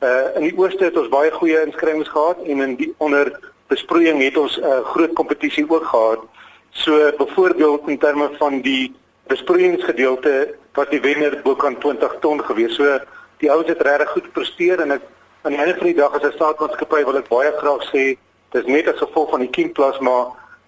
Uh 0.03 0.35
in 0.35 0.49
die 0.49 0.57
ooste 0.57 0.83
het 0.83 0.97
ons 0.97 1.09
baie 1.09 1.31
goeie 1.31 1.63
inskrywings 1.63 2.09
gehad 2.09 2.43
en 2.43 2.61
in 2.61 2.75
die 2.75 2.93
onder 2.97 3.31
besproeiing 3.67 4.19
het 4.23 4.37
ons 4.37 4.57
'n 4.57 4.63
uh, 4.63 4.83
groot 4.91 5.13
kompetisie 5.13 5.65
ook 5.69 5.85
gehad. 5.85 6.19
So 6.71 7.11
byvoorbeeld 7.17 7.87
in 7.87 7.99
terme 7.99 8.29
van 8.39 8.61
die 8.61 8.95
besproeiingsgedeelte 9.27 10.55
was 10.73 10.89
die 10.89 11.01
wenner 11.01 11.39
bo 11.43 11.55
kan 11.55 11.77
20 11.79 12.17
ton 12.19 12.43
gewees. 12.43 12.75
So 12.75 12.99
die 13.37 13.51
ouens 13.51 13.67
het 13.67 13.81
regtig 13.81 14.09
goed 14.09 14.29
gepresteer 14.29 14.79
en 14.79 14.91
ek 14.97 15.07
aan 15.41 15.55
die 15.55 15.59
einde 15.59 15.77
van 15.77 15.89
die 15.89 15.97
dag 15.97 16.13
as 16.13 16.23
'n 16.23 16.35
staatsmaatskappy 16.37 17.03
wil 17.05 17.17
ek 17.17 17.29
baie 17.29 17.51
graag 17.61 17.83
sê 17.93 18.17
dis 18.53 18.65
net 18.65 18.87
as 18.87 19.01
gevolg 19.01 19.29
van 19.29 19.39
die 19.39 19.49
kiemplasma 19.49 20.17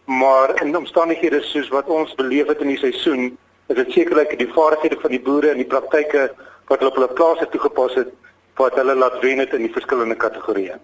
maar 0.05 0.49
in 0.61 0.75
omstandighede 0.75 1.41
soos 1.41 1.69
wat 1.69 1.87
ons 1.87 2.15
beleef 2.15 2.47
het 2.47 2.61
in 2.61 2.73
die 2.73 2.77
seisoen 2.77 3.37
is 3.67 3.75
dit 3.75 3.91
sekerlik 3.91 4.37
die 4.39 4.53
vaardighede 4.53 4.97
van 5.01 5.11
die 5.11 5.21
boere 5.21 5.51
en 5.51 5.61
die 5.61 5.71
praktyke 5.73 6.31
wat 6.67 6.79
hulle 6.79 6.91
op 6.91 6.97
hulle 6.99 7.13
plase 7.19 7.47
toegepas 7.51 7.95
het 8.01 8.09
wat 8.59 8.75
hulle 8.75 8.95
laat 8.95 9.21
wen 9.21 9.39
het 9.39 9.53
in 9.53 9.65
die 9.67 9.73
verskillende 9.73 10.15
kategorieë. 10.15 10.79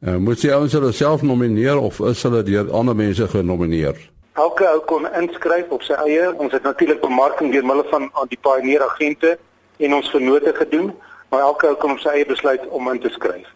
Uh, 0.00 0.16
moet 0.16 0.40
jy 0.42 0.56
ons 0.56 0.96
self 0.96 1.22
nomineer 1.22 1.78
of 1.78 2.00
is 2.00 2.22
hulle 2.22 2.42
deur 2.42 2.70
ander 2.72 2.96
mense 2.96 3.28
genomineer? 3.28 3.98
Elke 4.34 4.66
ou 4.66 4.80
kon 4.88 5.06
inskryf 5.18 5.70
op 5.70 5.82
sy 5.82 5.94
eie. 6.06 6.32
Ons 6.40 6.52
het 6.52 6.62
natuurlik 6.62 7.00
bemarking 7.00 7.52
deur 7.52 7.66
middel 7.66 7.84
van 7.90 8.08
die 8.28 8.38
pioneer 8.40 8.82
agente 8.82 9.36
en 9.78 9.94
ons 9.94 10.10
vennote 10.10 10.54
gedoen 10.56 10.92
maar 11.32 11.40
elke 11.40 11.66
ou 11.66 11.76
kan 11.80 11.94
op 11.94 12.00
sy 12.02 12.12
eie 12.12 12.28
besluit 12.28 12.64
om 12.76 12.88
in 12.92 12.98
te 13.00 13.08
skryf. 13.14 13.48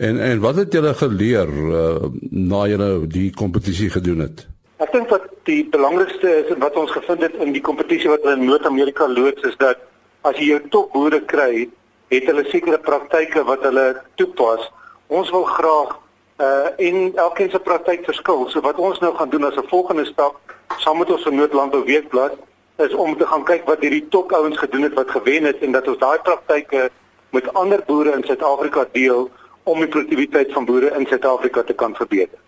En 0.00 0.16
en 0.24 0.40
wat 0.40 0.56
het 0.62 0.72
julle 0.72 0.94
geleer 0.96 1.50
uh, 1.52 2.06
na 2.30 2.62
julle 2.70 2.88
die 3.12 3.28
kompetisie 3.36 3.90
gedoen 3.92 4.24
het? 4.24 4.46
Ek 4.80 4.92
dink 4.92 5.12
wat 5.12 5.26
die 5.48 5.60
belangrikste 5.72 6.32
is 6.40 6.54
wat 6.62 6.78
ons 6.80 6.94
gevind 6.96 7.26
het 7.26 7.36
in 7.44 7.52
die 7.52 7.64
kompetisie 7.64 8.08
wat 8.12 8.24
in 8.32 8.46
Noord-Amerika 8.48 9.08
loods 9.12 9.44
is 9.48 9.58
dat 9.60 9.84
as 10.24 10.40
jy 10.40 10.54
jou 10.54 10.62
topboere 10.72 11.20
kry, 11.28 11.66
het 12.12 12.24
hulle 12.30 12.46
sekere 12.48 12.80
praktyke 12.80 13.44
wat 13.44 13.64
hulle 13.68 13.86
toepas. 14.20 14.64
Ons 15.06 15.30
wil 15.30 15.44
graag 15.44 15.98
uh 16.40 16.68
en 16.76 17.12
elkeen 17.14 17.50
se 17.50 17.58
praktyk 17.58 18.04
verskil. 18.04 18.48
So 18.48 18.60
wat 18.60 18.76
ons 18.76 18.98
nou 18.98 19.14
gaan 19.14 19.30
doen 19.30 19.44
as 19.44 19.56
'n 19.56 19.68
volgende 19.68 20.04
stap 20.04 20.36
saam 20.78 20.98
met 20.98 21.10
ons 21.10 21.24
Noord-Landbou 21.24 21.84
Weekblad 21.84 22.32
is 22.76 22.94
om 22.94 23.16
te 23.16 23.26
gaan 23.26 23.44
kyk 23.44 23.64
wat 23.64 23.80
hierdie 23.80 24.08
topouens 24.08 24.58
gedoen 24.58 24.82
het 24.82 24.94
wat 24.94 25.10
gewen 25.10 25.44
het 25.44 25.58
en 25.64 25.72
dat 25.72 25.88
ons 25.88 25.98
daai 25.98 26.18
praktyke 26.18 26.90
met 27.30 27.54
ander 27.54 27.82
boere 27.86 28.12
in 28.12 28.24
Suid-Afrika 28.24 28.86
deel 28.92 29.30
om 29.62 29.78
die 29.78 29.88
produktiwiteit 29.88 30.52
van 30.52 30.64
boere 30.64 30.92
in 30.98 31.06
Suid-Afrika 31.06 31.62
te 31.62 31.72
kan 31.72 31.94
verbeter. 31.94 32.38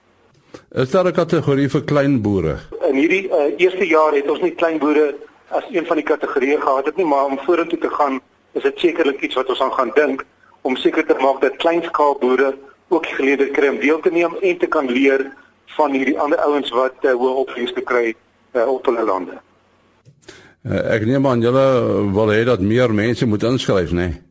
Is 0.72 0.90
daar 0.90 1.04
'n 1.04 1.12
kategorie 1.12 1.68
vir 1.68 1.82
klein 1.84 2.20
boere? 2.22 2.56
In 2.88 2.94
hierdie 2.94 3.28
uh, 3.28 3.52
eerste 3.56 3.86
jaar 3.86 4.12
het 4.12 4.30
ons 4.30 4.40
nie 4.40 4.54
klein 4.54 4.78
boere 4.78 5.14
as 5.48 5.64
een 5.70 5.86
van 5.86 5.96
die 5.96 6.04
kategorieë 6.04 6.60
gehad 6.60 6.84
het 6.84 6.96
nie, 6.96 7.06
maar 7.06 7.24
om 7.24 7.38
vorentoe 7.38 7.78
te 7.78 7.90
gaan 7.90 8.20
is 8.52 8.62
dit 8.62 8.78
sekerlik 8.78 9.20
iets 9.20 9.34
wat 9.34 9.48
ons 9.48 9.60
aan 9.60 9.72
gaan 9.72 9.90
dink 9.94 10.24
om 10.68 10.76
seker 10.76 11.06
te 11.08 11.16
maak 11.22 11.40
dat 11.44 11.56
kleinskaal 11.62 12.16
boere 12.20 12.52
ook 12.92 13.06
geleentheid 13.16 13.52
kry 13.56 13.72
om 13.72 13.80
deel 13.80 14.00
te 14.04 14.12
neem 14.12 14.36
en 14.40 14.58
te 14.58 14.68
kan 14.68 14.88
leer 14.90 15.26
van 15.76 15.92
hierdie 15.96 16.18
ander 16.20 16.40
ouens 16.44 16.70
wat 16.76 17.04
uh, 17.04 17.12
hoë 17.12 17.34
opbrengste 17.44 17.84
kry 17.88 18.12
uh, 18.12 18.64
op 18.68 18.88
hulle 18.88 19.04
lande. 19.08 19.36
Uh, 20.66 20.80
ek 20.94 21.06
neem 21.08 21.26
aan 21.28 21.44
julle 21.44 21.66
wil 22.16 22.32
hê 22.32 22.42
dat 22.48 22.64
meer 22.64 22.92
mense 22.92 23.26
moet 23.28 23.46
inskryf, 23.48 23.92
né? 23.92 24.08
Nee? 24.08 24.22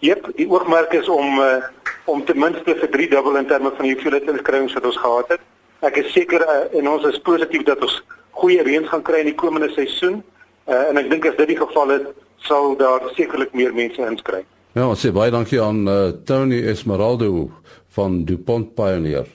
Jep, 0.00 0.30
die 0.38 0.48
oogmerk 0.48 0.94
is 0.96 1.08
om 1.12 1.38
uh, 1.42 1.60
om 2.08 2.22
ten 2.24 2.38
minste 2.40 2.74
vir 2.78 2.90
3 2.90 3.08
dubbel 3.12 3.36
in 3.36 3.46
terme 3.46 3.70
van 3.76 3.84
die 3.84 3.92
hoeveelheid 3.92 4.30
inskrywings 4.32 4.74
wat 4.78 4.86
ons 4.88 5.00
gehad 5.02 5.34
het. 5.34 5.42
Ek 5.84 5.98
is 6.00 6.08
seker 6.14 6.42
uh, 6.46 6.62
en 6.78 6.88
ons 6.88 7.04
is 7.10 7.20
positief 7.26 7.66
dat 7.68 7.82
ons 7.84 7.98
goeie 8.40 8.64
reëns 8.64 8.88
gaan 8.88 9.04
kry 9.04 9.20
in 9.20 9.28
die 9.30 9.36
komende 9.42 9.68
seisoen. 9.74 10.22
Uh, 10.64 10.86
en 10.88 11.02
ek 11.02 11.10
dink 11.12 11.28
as 11.28 11.36
dit 11.36 11.52
die 11.52 11.60
geval 11.60 11.92
is, 11.98 12.08
sal 12.48 12.72
daar 12.80 13.04
sekerlik 13.18 13.52
meer 13.52 13.76
mense 13.76 14.00
inskryf. 14.00 14.48
Ja, 14.70 14.84
ons 14.86 15.00
sê 15.02 15.10
baie 15.10 15.32
dankie 15.34 15.58
aan 15.58 15.82
uh, 15.90 16.12
Tony 16.22 16.60
Esmeraldo 16.70 17.48
van 17.96 18.20
DuPont 18.24 18.68
Pioneer. 18.78 19.26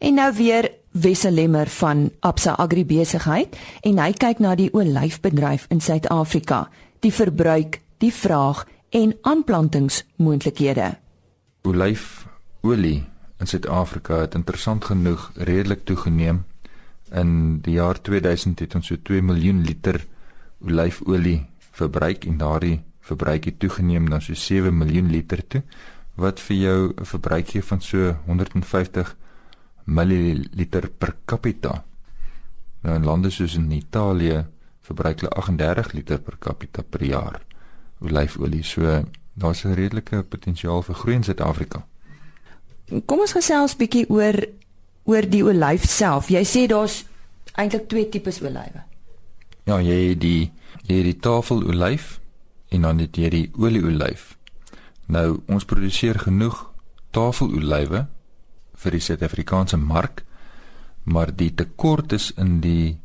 En 0.00 0.14
nou 0.16 0.30
weer 0.38 0.70
Wesselemmer 0.96 1.68
van 1.68 2.06
Absa 2.24 2.54
Agribesigheid 2.56 3.56
en 3.84 3.98
hy 4.00 4.14
kyk 4.16 4.40
na 4.40 4.54
die 4.56 4.70
olyfbedryf 4.72 5.66
in 5.68 5.82
Suid-Afrika, 5.84 6.70
die 7.04 7.12
verbruik, 7.12 7.82
die 8.00 8.12
vraag 8.12 8.62
en 8.96 9.12
aanplantingsmoontlikhede. 9.28 10.88
Olyfolie 11.68 13.02
in 13.44 13.50
Suid-Afrika 13.52 14.22
het 14.24 14.38
interessant 14.40 14.88
genoeg 14.88 15.26
redelik 15.36 15.84
toegeneem. 15.84 16.46
In 17.12 17.60
die 17.60 17.76
jaar 17.76 18.00
2000 18.00 18.64
het 18.64 18.78
ons 18.80 18.88
so 18.88 18.96
2 18.96 19.20
miljoen 19.20 19.60
liter 19.68 20.00
olyfolie 20.64 21.42
verbruik 21.76 22.24
en 22.24 22.40
daardie 22.40 22.78
verbruik 23.02 23.44
het 23.44 23.58
toegeneem 23.58 24.08
na 24.08 24.20
so 24.20 24.34
7 24.34 24.74
miljoen 24.78 25.10
liter 25.10 25.42
toe 25.46 25.62
wat 26.14 26.40
vir 26.40 26.56
jou 26.56 26.92
'n 26.92 27.04
verbruik 27.04 27.48
gee 27.48 27.62
van 27.62 27.80
so 27.80 28.16
150 28.26 29.16
milliliter 29.84 30.88
per 30.98 31.16
capita. 31.24 31.84
Nou 32.82 32.96
in 32.96 33.04
lande 33.04 33.30
soos 33.30 33.54
in 33.54 33.70
Italië 33.70 34.46
verbruik 34.80 35.20
hulle 35.20 35.30
38 35.30 35.92
liter 35.92 36.20
per 36.20 36.38
capita 36.38 36.82
per 36.82 37.04
jaar 37.04 37.40
olyfolie. 38.00 38.62
So 38.62 39.04
daar's 39.34 39.64
'n 39.64 39.74
redelike 39.74 40.22
potensiaal 40.22 40.82
vir 40.82 40.94
groei 40.94 41.14
in 41.14 41.24
Suid-Afrika. 41.24 41.86
Kom 43.06 43.20
ons 43.20 43.32
gesels 43.32 43.76
bietjie 43.76 44.08
oor 44.10 44.46
oor 45.04 45.28
die 45.28 45.44
olyf 45.44 45.84
self. 45.84 46.28
Jy 46.28 46.44
sê 46.44 46.66
daar's 46.66 47.04
eintlik 47.54 47.88
twee 47.88 48.08
tipes 48.08 48.40
olywe. 48.40 48.82
Ja, 49.64 49.80
jy 49.80 50.08
het 50.08 50.20
die 50.20 50.52
jy 50.82 50.96
het 50.96 51.04
die 51.04 51.18
tafelolyf 51.20 52.20
en 52.72 52.86
dan 52.88 53.02
het 53.04 53.16
jy 53.16 53.30
die 53.32 53.46
olieolyf. 53.60 54.32
Nou 55.12 55.42
ons 55.46 55.66
produseer 55.68 56.18
genoeg 56.24 56.64
tafelolywe 57.12 58.06
vir 58.82 58.96
die 58.96 59.02
Suid-Afrikaanse 59.04 59.76
mark, 59.76 60.24
maar 61.04 61.32
die 61.36 61.50
tekort 61.54 62.12
is 62.16 62.30
in 62.40 62.60
die 62.64 62.98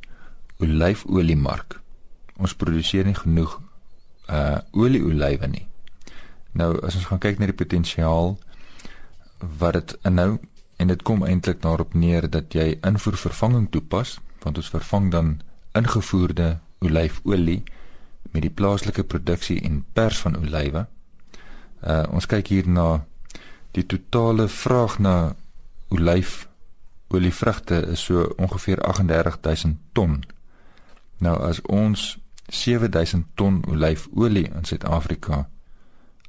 olyfoliemark. 0.64 1.80
Ons 2.38 2.56
produseer 2.56 3.06
nie 3.06 3.18
genoeg 3.18 3.60
uh 4.28 4.60
olieolywe 4.76 5.48
nie. 5.48 5.66
Nou 6.58 6.76
as 6.86 6.96
ons 6.98 7.08
gaan 7.10 7.22
kyk 7.24 7.40
na 7.40 7.50
die 7.50 7.58
potensiaal 7.58 8.36
wat 9.60 9.78
dit 9.78 9.94
inhou 10.10 10.38
en 10.78 10.92
dit 10.92 11.04
kom 11.06 11.24
eintlik 11.26 11.62
daarop 11.62 11.94
neer 11.94 12.28
dat 12.30 12.54
jy 12.54 12.78
invoervervanging 12.86 13.70
toepas 13.74 14.18
want 14.44 14.58
ons 14.58 14.72
vervang 14.74 15.12
dan 15.14 15.30
ingevoerde 15.78 16.58
olyfolie 16.86 17.64
met 18.32 18.42
die 18.42 18.54
plaaslike 18.54 19.04
produksie 19.04 19.62
en 19.62 19.86
pers 19.94 20.20
van 20.20 20.38
olywe. 20.38 20.86
Uh 21.82 22.04
ons 22.12 22.26
kyk 22.26 22.48
hier 22.48 22.68
na 22.70 23.06
die 23.72 23.86
totale 23.86 24.48
vraag 24.48 25.00
na 25.00 25.36
olyf 25.94 26.48
olievrugte 27.08 27.86
is 27.88 28.04
so 28.04 28.34
ongeveer 28.38 28.82
38000 28.84 29.78
ton. 29.92 30.24
Nou 31.18 31.38
as 31.40 31.62
ons 31.62 32.18
7000 32.48 33.26
ton 33.36 33.62
olyfolie 33.68 34.48
in 34.48 34.66
Suid-Afrika 34.66 35.48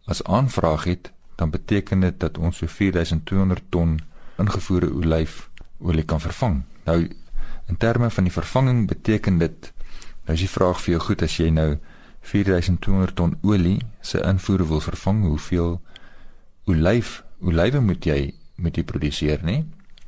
as 0.05 0.23
aanvraag 0.25 0.85
het, 0.85 1.13
dan 1.35 1.51
beteken 1.51 2.01
dit 2.01 2.21
dat 2.21 2.39
ons 2.39 2.57
so 2.57 2.67
4200 2.67 3.63
ton 3.69 3.99
ingevoerde 4.39 4.93
olyfolie 4.93 6.05
kan 6.05 6.21
vervang. 6.21 6.63
Nou 6.85 7.11
in 7.69 7.77
terme 7.77 8.11
van 8.11 8.25
die 8.25 8.33
vervanging 8.33 8.87
beteken 8.87 9.39
dit 9.39 9.73
nou 10.29 10.37
is 10.37 10.45
die 10.45 10.53
vraag 10.53 10.83
vir 10.85 10.93
jou 10.93 11.01
goed 11.01 11.23
as 11.25 11.39
jy 11.41 11.49
nou 11.51 11.79
4200 12.29 13.15
ton 13.17 13.37
olie 13.43 13.79
se 14.05 14.21
invoer 14.21 14.67
wil 14.69 14.83
vervang, 14.85 15.25
hoeveel 15.25 15.79
olyf 16.69 17.23
olywe 17.41 17.81
moet 17.81 18.05
jy 18.05 18.35
moet 18.59 18.77
jy 18.77 18.85
produseer, 18.85 19.41
nê? 19.47 19.63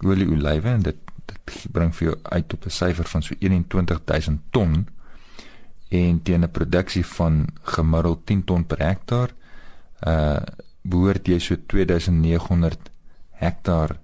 Olie 0.05 0.29
olywe 0.29 0.77
en 0.77 0.85
dit 0.85 1.07
dit 1.31 1.73
bring 1.73 1.93
vir 1.95 2.09
jou 2.09 2.17
uit 2.35 2.55
op 2.55 2.67
'n 2.67 2.71
syfer 2.71 3.07
van 3.07 3.23
so 3.23 3.35
21000 3.39 4.41
ton 4.51 4.87
en 5.91 6.23
teen 6.23 6.45
'n 6.45 6.51
produksie 6.51 7.07
van 7.07 7.47
gemiddeld 7.63 8.27
10 8.27 8.45
ton 8.45 8.65
per 8.65 8.79
hektaar 8.79 9.31
uh 10.07 10.41
behoort 10.83 11.27
jy 11.29 11.39
so 11.39 11.57
2900 11.67 12.91
hektaar 13.31 13.97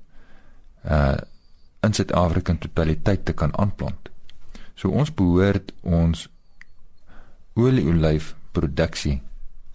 uh 0.85 1.17
in 1.83 1.93
Suid-Afrika 1.93 2.53
in 2.53 2.59
totaliteit 2.59 3.25
te 3.25 3.33
kan 3.33 3.57
aanplant. 3.59 4.09
So 4.77 4.93
ons 4.93 5.13
behoort 5.17 5.73
ons 5.83 6.29
olieolyf 7.57 8.35
produksie 8.53 9.21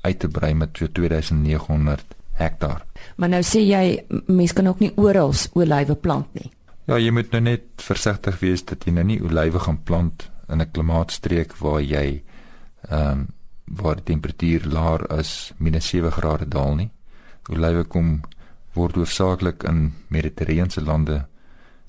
uit 0.02 0.20
te 0.20 0.30
brei 0.30 0.54
met 0.54 0.78
so 0.78 0.88
2900 0.88 2.16
hektaar. 2.38 2.86
Maar 3.18 3.30
nou 3.36 3.42
sê 3.46 3.62
jy 3.66 3.84
mense 4.28 4.56
kan 4.58 4.70
ook 4.70 4.82
nie 4.82 4.92
oral 4.98 5.34
olywe 5.58 5.96
plant 5.96 6.34
nie. 6.38 6.50
Ja, 6.90 6.98
jy 6.98 7.12
moet 7.14 7.32
nou 7.34 7.42
net 7.46 7.68
versigtig 7.82 8.40
wees 8.42 8.64
dat 8.66 8.86
jy 8.86 8.94
nou 8.96 9.06
nie 9.06 9.20
olywe 9.22 9.62
gaan 9.66 9.82
plant 9.86 10.30
in 10.50 10.62
'n 10.62 10.72
klimaatstreek 10.72 11.58
waar 11.62 11.82
jy 11.82 12.24
ehm 12.90 13.12
um, 13.12 13.28
waar 13.72 13.96
die 13.96 14.04
temperatuur 14.04 14.66
laer 14.66 15.08
as 15.08 15.54
-7 15.60 16.12
grade 16.12 16.46
daal 16.46 16.76
nie. 16.76 16.90
Olywe 17.50 17.84
kom 17.84 18.22
word 18.74 18.96
hoofsaaklik 18.96 19.64
in 19.64 19.94
mediterrane 20.08 20.82
lande 20.86 21.26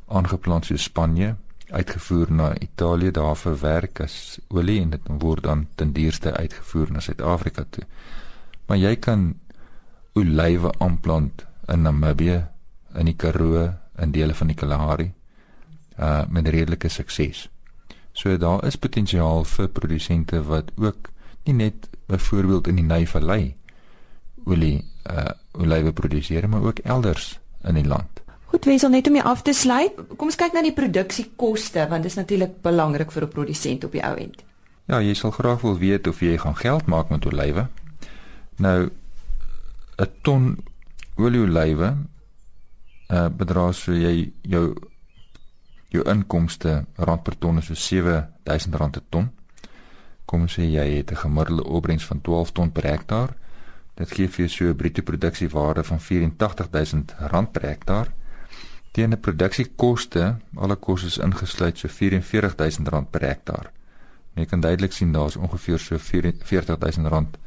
aangeplant 0.06 0.64
soos 0.64 0.82
Spanje, 0.82 1.36
uitgevoer 1.72 2.32
na 2.32 2.52
Italië 2.58 3.10
daar 3.10 3.36
verwerk 3.36 4.00
as 4.04 4.38
olie 4.48 4.80
en 4.82 4.90
dit 4.90 5.08
word 5.22 5.42
dan 5.42 5.66
ten 5.74 5.92
duurste 5.92 6.34
uitgevoer 6.36 6.92
na 6.92 7.00
Suid-Afrika 7.00 7.64
toe. 7.70 7.84
Maar 8.66 8.76
jy 8.76 8.96
kan 8.96 9.32
olywe 10.12 10.72
aanplant 10.78 11.46
in 11.72 11.82
Namibië, 11.82 12.42
in 12.94 13.08
die 13.08 13.16
Karoo, 13.16 13.70
in 13.98 14.12
dele 14.12 14.34
van 14.34 14.52
die 14.52 14.56
Kalahari 14.56 15.12
uh 15.98 16.24
met 16.28 16.48
redelike 16.48 16.88
sukses. 16.88 17.48
So 18.12 18.36
daar 18.36 18.64
is 18.64 18.76
potensiaal 18.76 19.44
vir 19.44 19.68
produsente 19.68 20.42
wat 20.42 20.72
ook 20.76 21.10
nie 21.44 21.54
net 21.54 21.88
byvoorbeeld 22.06 22.66
in 22.66 22.80
die 22.80 22.84
Nyvallei 22.84 23.54
olie 24.44 24.84
uh 25.10 25.30
olywe 25.52 25.92
produseer 25.92 26.48
maar 26.48 26.62
ook 26.62 26.78
elders 26.78 27.38
in 27.62 27.74
die 27.74 27.86
land. 27.86 28.21
Goed, 28.52 28.66
wens 28.68 28.84
net 28.84 29.06
om 29.08 29.14
jy 29.16 29.22
af 29.24 29.40
te 29.46 29.52
sluit. 29.56 29.96
Kom 30.20 30.28
ons 30.28 30.36
kyk 30.36 30.52
na 30.52 30.60
die 30.60 30.74
produksiekoste 30.76 31.86
want 31.88 32.04
dit 32.04 32.12
is 32.12 32.18
natuurlik 32.18 32.58
belangrik 32.60 33.12
vir 33.14 33.24
'n 33.24 33.32
produsent 33.32 33.84
op 33.84 33.92
die 33.92 34.04
ou 34.04 34.16
end. 34.16 34.44
Ja, 34.84 35.00
jy 35.00 35.14
sal 35.14 35.30
graag 35.30 35.62
wil 35.62 35.78
weet 35.78 36.06
of 36.06 36.20
jy 36.20 36.36
gaan 36.36 36.56
geld 36.56 36.86
maak 36.86 37.08
met 37.08 37.26
olywe. 37.26 37.68
Nou 38.56 38.90
'n 39.98 40.08
ton 40.22 40.58
olieolywe 41.16 41.96
uh 43.08 43.28
bedra 43.28 43.72
so 43.72 43.92
jy 43.92 44.32
jou 44.42 44.74
jou 45.88 46.04
inkomste 46.04 46.84
rand 46.96 47.22
per 47.22 47.38
ton 47.38 47.58
is 47.58 47.66
so 47.66 47.74
R7000 47.74 48.90
per 48.90 49.02
ton. 49.08 49.30
Kom 50.26 50.46
sê 50.46 50.62
jy 50.62 50.96
het 50.96 51.10
'n 51.10 51.16
gemiddelde 51.16 51.64
opbrengs 51.64 52.04
van 52.04 52.20
12 52.20 52.52
ton 52.52 52.72
per 52.72 52.84
hektaar. 52.84 53.34
Dit 53.94 54.10
gee 54.10 54.28
vir 54.28 54.46
jou 54.46 54.48
so 54.48 54.64
'n 54.64 54.76
bruto 54.76 55.02
produksiewaarde 55.02 55.84
van 55.84 55.98
R84000 55.98 57.50
per 57.52 57.62
hektaar. 57.62 58.08
Teen 58.92 59.12
'n 59.12 59.20
produksiekoste, 59.20 60.36
alle 60.54 60.76
kostes 60.76 61.18
ingesluit, 61.18 61.78
so 61.78 61.88
R44000 61.88 63.10
per 63.10 63.22
hektaar. 63.22 63.72
Jy 64.34 64.44
kan 64.46 64.60
duidelik 64.60 64.92
sien 64.92 65.12
daar's 65.12 65.36
ongeveer 65.36 65.78
so 65.78 65.96
R40000 65.96 67.38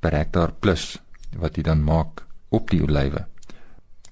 per 0.00 0.12
hektaar 0.12 0.52
plus 0.60 0.98
wat 1.36 1.56
jy 1.56 1.62
dan 1.62 1.82
maak 1.84 2.24
op 2.48 2.70
die 2.70 2.82
olywe. 2.82 3.26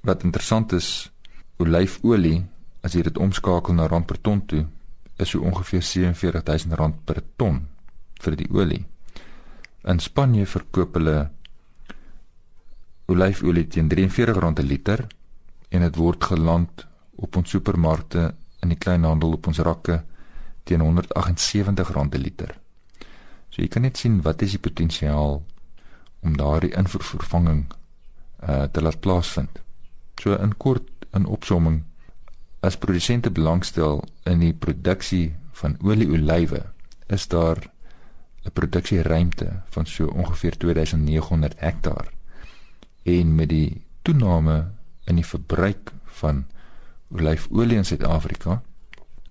Wat 0.03 0.23
interessant 0.23 0.73
is, 0.73 1.11
olyfolie 1.57 2.45
as 2.83 2.95
jy 2.95 3.03
dit 3.03 3.19
omskakel 3.19 3.75
na 3.75 3.87
rand 3.87 4.07
per 4.07 4.21
ton 4.23 4.43
toe, 4.47 4.67
is 5.19 5.33
so 5.33 5.41
ongeveer 5.41 5.83
R47000 5.83 7.01
per 7.05 7.23
ton 7.37 7.67
vir 8.23 8.37
die 8.37 8.49
olie. 8.51 8.85
In 9.87 9.99
Spanje 10.03 10.47
verkoop 10.47 10.99
hulle 10.99 11.31
olyfolie 13.07 13.67
teen 13.71 13.89
R43 13.89 14.55
per 14.55 14.65
liter 14.65 15.07
en 15.69 15.81
dit 15.81 15.97
word 15.97 16.25
geland 16.25 16.87
op 17.17 17.37
ons 17.37 17.51
supermarkte 17.51 18.35
in 18.63 18.73
die 18.73 18.79
kleinhandel 18.79 19.37
op 19.39 19.47
ons 19.47 19.59
rakke 19.59 20.03
teen 20.65 20.83
R178 20.83 22.09
per 22.11 22.19
liter. 22.19 22.55
So 23.51 23.63
jy 23.63 23.69
kan 23.73 23.87
net 23.87 23.97
sien 23.97 24.21
wat 24.23 24.43
is 24.43 24.57
die 24.57 24.63
potensiaal 24.63 25.43
om 26.27 26.37
daardie 26.37 26.75
invoervervanging 26.77 27.67
uh 28.47 28.65
te 28.73 28.83
laat 28.83 29.01
plaasvind. 29.01 29.63
So 30.21 30.37
in 30.37 30.57
kort 30.57 31.07
in 31.15 31.27
opsomming 31.27 31.85
as 32.61 32.77
produsente 32.77 33.31
belangstel 33.31 34.03
in 34.27 34.43
die 34.43 34.53
produksie 34.53 35.37
van 35.61 35.79
olieolywe 35.81 36.65
is 37.09 37.29
daar 37.29 37.59
'n 38.45 38.53
produksieruimte 38.53 39.63
van 39.71 39.87
so 39.87 40.07
ongeveer 40.07 40.59
2900 40.59 41.55
hektaar. 41.59 42.13
En 43.03 43.35
met 43.35 43.49
die 43.49 43.83
toename 44.03 44.76
in 45.07 45.19
die 45.21 45.27
verbruik 45.27 45.93
van 46.21 46.45
olyfolie 47.15 47.77
in 47.77 47.85
Suid-Afrika 47.85 48.61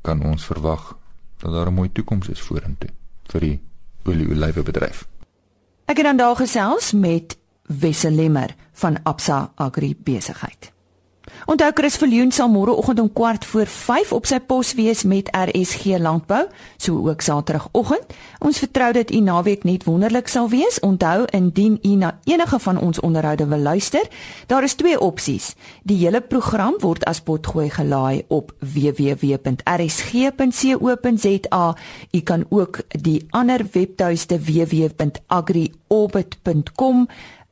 kan 0.02 0.24
ons 0.24 0.46
verwag 0.46 0.96
dat 1.38 1.52
daar 1.52 1.68
'n 1.68 1.74
mooi 1.74 1.92
toekoms 1.92 2.30
is 2.30 2.42
vorentoe 2.42 2.90
vir 3.32 3.42
die 3.42 3.60
olieolywe 4.06 4.64
bedryf. 4.64 5.08
Ek 5.86 5.98
het 5.98 6.06
dan 6.06 6.18
daar 6.18 6.36
gesels 6.36 6.94
met 6.94 7.38
Wessel 7.68 8.12
Lemmer 8.12 8.56
van 8.74 9.04
Absa 9.04 9.52
Agri 9.56 9.96
Besigheid. 9.98 10.75
Onthou 11.46 11.72
Chris 11.74 11.98
Viljoen 12.02 12.32
sal 12.32 12.50
môreoggend 12.50 13.00
om 13.00 13.14
kwart 13.14 13.46
voor 13.46 13.68
5 13.68 14.12
op 14.18 14.26
sy 14.26 14.40
pos 14.40 14.74
wees 14.74 15.04
met 15.04 15.30
RSG 15.36 15.86
Landbou, 16.02 16.48
so 16.78 17.10
ook 17.10 17.22
Saterdagoggend. 17.22 18.06
Ons 18.40 18.60
vertrou 18.64 18.94
dat 18.94 19.12
u 19.12 19.20
naweek 19.20 19.64
net 19.64 19.84
wonderlik 19.86 20.28
sal 20.28 20.50
wees. 20.50 20.80
Onthou 20.80 21.26
indien 21.30 21.80
u 21.84 21.90
na 22.02 22.20
enige 22.24 22.60
van 22.60 22.80
ons 22.80 23.00
onderhoude 23.00 23.48
wil 23.48 23.60
luister, 23.60 24.08
daar 24.48 24.64
is 24.64 24.74
twee 24.74 25.00
opsies. 25.00 25.56
Die 25.84 25.98
hele 26.02 26.22
program 26.22 26.74
word 26.82 27.06
as 27.06 27.22
potgooi 27.22 27.70
gelaai 27.70 28.24
op 28.28 28.54
www.rsg.co.za. 28.60 29.46
U 32.12 32.22
kan 32.22 32.46
ook 32.50 32.80
die 32.90 33.26
ander 33.30 33.66
webtuiste 33.72 34.40
www.agriorbit.com 34.40 37.08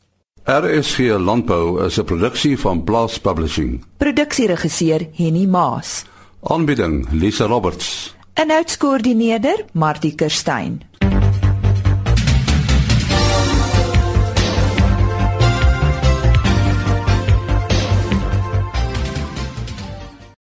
RSG 0.46 1.18
Landbou 1.18 1.84
is 1.84 1.98
'n 1.98 2.04
produksie 2.04 2.58
van 2.58 2.84
Blast 2.84 3.22
Publishing. 3.22 3.84
Produksieregisseur 3.96 5.08
Henny 5.12 5.46
Maas. 5.46 6.04
Aanbieding 6.42 7.06
Lisa 7.10 7.44
Roberts. 7.44 8.14
En 8.32 8.50
uitskoördineerder 8.50 9.64
Martie 9.72 10.14
Kerstyn. 10.14 10.82